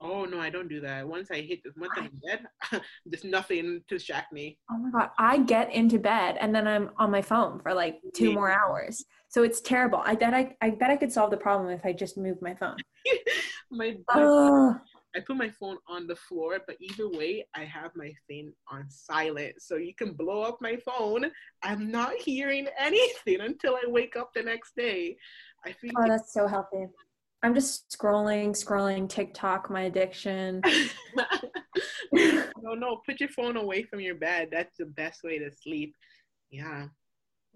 Oh 0.00 0.26
no, 0.26 0.38
I 0.38 0.50
don't 0.50 0.68
do 0.68 0.80
that. 0.80 1.08
Once 1.08 1.30
I 1.30 1.40
hit, 1.40 1.60
once 1.76 1.92
I'm 1.96 2.06
in 2.06 2.20
bed, 2.28 2.82
there's 3.06 3.24
nothing 3.24 3.82
to 3.88 3.94
distract 3.94 4.32
me. 4.32 4.58
Oh 4.70 4.76
my 4.76 4.90
god, 4.90 5.10
I 5.18 5.38
get 5.38 5.72
into 5.72 5.98
bed 5.98 6.36
and 6.38 6.54
then 6.54 6.68
I'm 6.68 6.90
on 6.98 7.10
my 7.10 7.22
phone 7.22 7.60
for 7.60 7.72
like 7.72 8.00
two 8.14 8.32
more 8.32 8.50
hours. 8.50 9.04
So 9.28 9.42
it's 9.42 9.60
terrible. 9.60 10.02
I 10.04 10.14
bet 10.14 10.34
I, 10.34 10.54
I 10.60 10.70
bet 10.70 10.90
I 10.90 10.96
could 10.96 11.12
solve 11.12 11.30
the 11.30 11.36
problem 11.38 11.70
if 11.70 11.84
I 11.84 11.92
just 11.92 12.18
moved 12.18 12.42
my 12.42 12.54
phone. 12.54 12.76
my, 13.70 13.96
my 14.14 14.74
I 15.16 15.20
put 15.20 15.36
my 15.36 15.48
phone 15.48 15.78
on 15.88 16.06
the 16.06 16.16
floor, 16.16 16.58
but 16.66 16.76
either 16.78 17.08
way, 17.08 17.46
I 17.54 17.64
have 17.64 17.90
my 17.96 18.12
thing 18.28 18.52
on 18.70 18.84
silent. 18.90 19.54
So 19.60 19.76
you 19.76 19.94
can 19.94 20.12
blow 20.12 20.42
up 20.42 20.58
my 20.60 20.76
phone. 20.76 21.30
I'm 21.62 21.90
not 21.90 22.12
hearing 22.16 22.66
anything 22.78 23.40
until 23.40 23.76
I 23.76 23.84
wake 23.86 24.14
up 24.14 24.32
the 24.34 24.42
next 24.42 24.76
day. 24.76 25.16
I 25.64 25.72
think. 25.72 25.94
Oh, 25.96 26.06
that's 26.06 26.34
so 26.34 26.46
healthy. 26.46 26.86
I'm 27.46 27.54
just 27.54 27.96
scrolling, 27.96 28.50
scrolling 28.50 29.08
TikTok, 29.08 29.70
my 29.70 29.82
addiction. 29.82 30.60
no, 32.12 32.74
no, 32.74 33.00
put 33.06 33.20
your 33.20 33.28
phone 33.28 33.56
away 33.56 33.84
from 33.84 34.00
your 34.00 34.16
bed. 34.16 34.48
That's 34.50 34.76
the 34.78 34.86
best 34.86 35.22
way 35.22 35.38
to 35.38 35.52
sleep. 35.52 35.94
Yeah. 36.50 36.86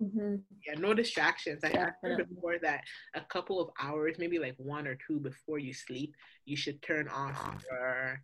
Mm-hmm. 0.01 0.37
Yeah, 0.65 0.79
no 0.79 0.95
distractions. 0.95 1.65
I 1.65 1.91
heard 2.03 2.29
before 2.29 2.59
that 2.63 2.85
a 3.15 3.21
couple 3.23 3.61
of 3.61 3.71
hours, 3.83 4.15
maybe 4.17 4.39
like 4.39 4.55
one 4.59 4.87
or 4.87 4.97
two 5.09 5.19
before 5.19 5.59
you 5.59 5.75
sleep, 5.75 6.15
you 6.45 6.57
should 6.57 6.81
turn 6.83 7.09
off 7.09 7.65
your 7.69 8.23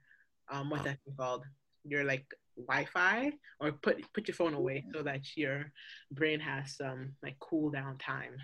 um 0.49 0.71
what's 0.71 0.85
that 0.85 0.99
called? 1.19 1.43
Your 1.85 2.05
like 2.05 2.33
Wi-Fi 2.57 3.33
or 3.59 3.73
put 3.73 4.01
put 4.15 4.29
your 4.29 4.37
phone 4.37 4.55
away 4.55 4.85
so 4.95 5.03
that 5.03 5.23
your 5.35 5.73
brain 6.13 6.39
has 6.39 6.77
some 6.77 7.15
like 7.25 7.37
cool 7.41 7.71
down 7.71 7.99
time. 7.99 8.37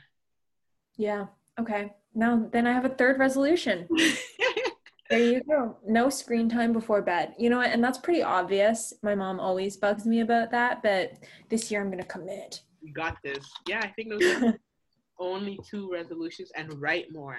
Yeah. 0.96 1.26
Okay. 1.60 1.92
Now 2.14 2.48
then 2.52 2.66
I 2.66 2.72
have 2.72 2.84
a 2.84 2.90
third 2.90 3.18
resolution. 3.18 3.88
there 5.10 5.18
you 5.18 5.42
go. 5.48 5.78
No 5.86 6.10
screen 6.10 6.48
time 6.48 6.72
before 6.72 7.02
bed. 7.02 7.34
You 7.38 7.50
know 7.50 7.58
what? 7.58 7.70
And 7.70 7.82
that's 7.82 7.98
pretty 7.98 8.22
obvious. 8.22 8.92
My 9.02 9.14
mom 9.14 9.40
always 9.40 9.76
bugs 9.76 10.06
me 10.06 10.20
about 10.20 10.50
that, 10.50 10.82
but 10.82 11.12
this 11.48 11.70
year 11.70 11.80
I'm 11.80 11.90
gonna 11.90 12.04
commit. 12.04 12.62
You 12.80 12.92
got 12.92 13.18
this. 13.22 13.50
Yeah, 13.68 13.80
I 13.82 13.88
think 13.88 14.10
those 14.10 14.42
are 14.42 14.58
only 15.18 15.58
two 15.68 15.90
resolutions 15.92 16.50
and 16.56 16.80
write 16.80 17.06
more. 17.12 17.38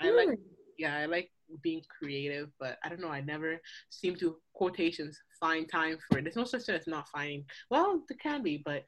I 0.00 0.10
like 0.10 0.28
hmm. 0.28 0.34
yeah, 0.78 0.96
I 0.96 1.06
like 1.06 1.30
being 1.62 1.82
creative, 1.98 2.50
but 2.58 2.78
I 2.82 2.88
don't 2.88 3.00
know, 3.00 3.08
I 3.08 3.20
never 3.20 3.60
seem 3.90 4.16
to 4.16 4.36
quotations 4.54 5.18
find 5.38 5.68
time 5.68 5.98
for 6.08 6.18
it. 6.18 6.24
There's 6.24 6.36
no 6.36 6.44
such 6.44 6.62
thing 6.62 6.76
as 6.76 6.86
not 6.86 7.08
finding 7.08 7.44
well, 7.70 8.02
there 8.08 8.18
can 8.22 8.42
be, 8.42 8.62
but 8.64 8.84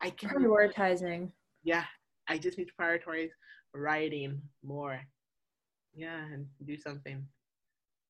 I 0.00 0.10
can 0.10 0.30
prioritizing. 0.30 1.30
Yeah. 1.62 1.84
I 2.28 2.38
just 2.38 2.58
need 2.58 2.68
to 2.68 2.72
prioritize 2.80 3.30
writing 3.74 4.42
more. 4.64 5.00
Yeah, 5.94 6.24
and 6.32 6.46
do 6.64 6.76
something. 6.76 7.26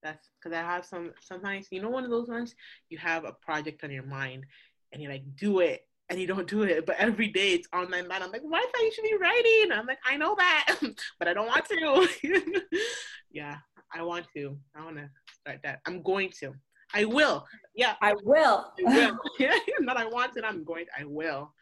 That's 0.03 0.29
because 0.39 0.57
I 0.57 0.63
have 0.63 0.85
some 0.85 1.13
sometimes 1.21 1.67
you 1.71 1.83
know 1.83 1.91
one 1.91 2.05
of 2.05 2.11
those 2.11 2.29
ones 2.29 2.55
you 2.89 2.97
have 2.99 3.25
a 3.25 3.33
project 3.33 3.85
on 3.85 3.91
your 3.91 4.03
mind 4.03 4.47
and 4.93 5.03
you're 5.03 5.13
like 5.13 5.25
do 5.37 5.61
it 5.61 5.87
and 6.09 6.19
you 6.21 6.27
don't 6.27 6.49
do 6.49 6.63
it, 6.63 6.87
but 6.87 6.97
every 6.99 7.29
day 7.29 7.53
it's 7.53 7.69
on 7.73 7.89
my 7.89 8.03
mind. 8.03 8.25
I'm 8.25 8.33
like, 8.33 8.43
why 8.43 8.61
thought 8.61 8.83
you 8.83 8.93
should 8.93 9.05
be 9.05 9.17
writing? 9.17 9.71
I'm 9.73 9.87
like, 9.87 10.01
I 10.05 10.17
know 10.17 10.35
that, 10.37 10.77
but 11.19 11.29
I 11.29 11.35
don't 11.35 11.47
want 11.47 11.67
to. 11.67 12.09
yeah, 13.31 13.59
I 13.95 14.03
want 14.03 14.27
to. 14.35 14.59
I 14.75 14.85
want 14.85 14.97
to 14.97 15.09
start 15.33 15.61
that. 15.63 15.81
I'm 15.87 16.03
going 16.03 16.31
to. 16.41 16.53
I 16.93 17.05
will. 17.05 17.47
Yeah. 17.77 17.95
I 18.03 18.15
will. 18.25 18.73
I 18.79 18.83
will. 18.83 19.19
yeah. 19.39 19.57
Not 19.79 19.97
I 19.97 20.07
want 20.07 20.37
it. 20.37 20.45
I'm 20.45 20.65
going. 20.65 20.87
To. 20.87 21.03
I 21.03 21.05
will. 21.05 21.55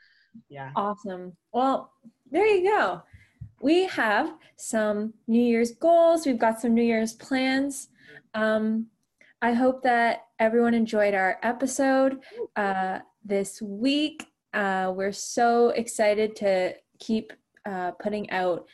Yeah. 0.49 0.71
Awesome. 0.75 1.37
Well, 1.53 1.93
there 2.31 2.47
you 2.47 2.71
go 2.71 3.03
we 3.61 3.87
have 3.87 4.35
some 4.57 5.15
New 5.27 5.43
Year's 5.43 5.73
goals. 5.73 6.27
We've 6.27 6.39
got 6.39 6.61
some 6.61 6.75
New 6.75 6.83
Year's 6.83 7.15
plans. 7.15 7.89
Um, 8.35 8.87
I 9.43 9.53
hope 9.53 9.83
that 9.83 10.27
everyone 10.39 10.75
enjoyed 10.75 11.15
our 11.15 11.39
episode 11.43 12.21
uh, 12.57 13.01
this 13.25 13.63
week. 13.63 14.27
Uh, 14.53 14.93
we're 14.95 15.13
so 15.13 15.71
excited 15.71 16.35
to 16.37 16.75
keep 16.99 17.33
uh, 17.67 17.93
putting 17.93 18.31
out 18.31 18.67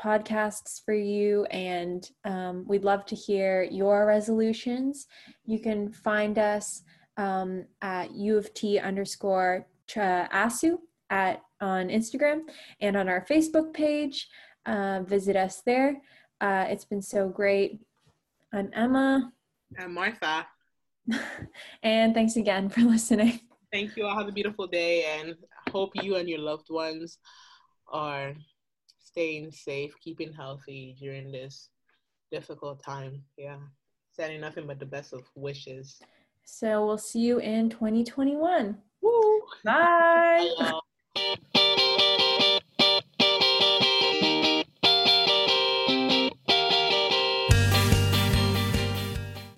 podcasts 0.00 0.84
for 0.84 0.94
you, 0.94 1.44
and 1.46 2.10
um, 2.24 2.64
we'd 2.66 2.84
love 2.84 3.04
to 3.06 3.14
hear 3.14 3.62
your 3.64 4.06
resolutions. 4.06 5.06
You 5.44 5.58
can 5.58 5.92
find 5.92 6.38
us 6.38 6.82
um, 7.16 7.64
at 7.82 8.12
U 8.12 8.38
of 8.38 8.52
T 8.54 8.78
underscore 8.78 9.66
ASU 9.88 10.78
at 11.10 11.42
on 11.62 11.88
Instagram 11.88 12.40
and 12.80 12.96
on 12.96 13.08
our 13.08 13.24
Facebook 13.24 13.72
page. 13.72 14.28
Uh, 14.66 15.02
visit 15.06 15.36
us 15.36 15.62
there. 15.64 15.96
Uh, 16.40 16.66
it's 16.68 16.84
been 16.84 17.00
so 17.00 17.28
great. 17.28 17.80
I'm 18.52 18.68
Emma. 18.74 19.32
I'm 19.78 19.94
Martha. 19.94 20.46
and 21.82 22.12
thanks 22.12 22.36
again 22.36 22.68
for 22.68 22.80
listening. 22.94 23.40
Thank 23.72 23.96
you. 23.96 24.04
All 24.04 24.18
have 24.18 24.28
a 24.28 24.32
beautiful 24.32 24.66
day 24.66 25.04
and 25.04 25.34
hope 25.70 25.92
you 25.94 26.16
and 26.16 26.28
your 26.28 26.40
loved 26.40 26.68
ones 26.68 27.18
are 27.90 28.34
staying 28.98 29.52
safe, 29.52 29.94
keeping 30.02 30.32
healthy 30.32 30.96
during 31.00 31.32
this 31.32 31.70
difficult 32.30 32.82
time. 32.82 33.22
Yeah. 33.38 33.56
Sending 34.10 34.40
nothing 34.40 34.66
but 34.66 34.78
the 34.78 34.86
best 34.86 35.14
of 35.14 35.22
wishes. 35.34 35.98
So 36.44 36.84
we'll 36.84 36.98
see 36.98 37.20
you 37.20 37.38
in 37.38 37.70
2021. 37.70 38.76
Woo! 39.00 39.42
Bye. 39.64 40.50
Bye 40.58 40.72
Thank 41.16 41.38
you. 41.54 41.61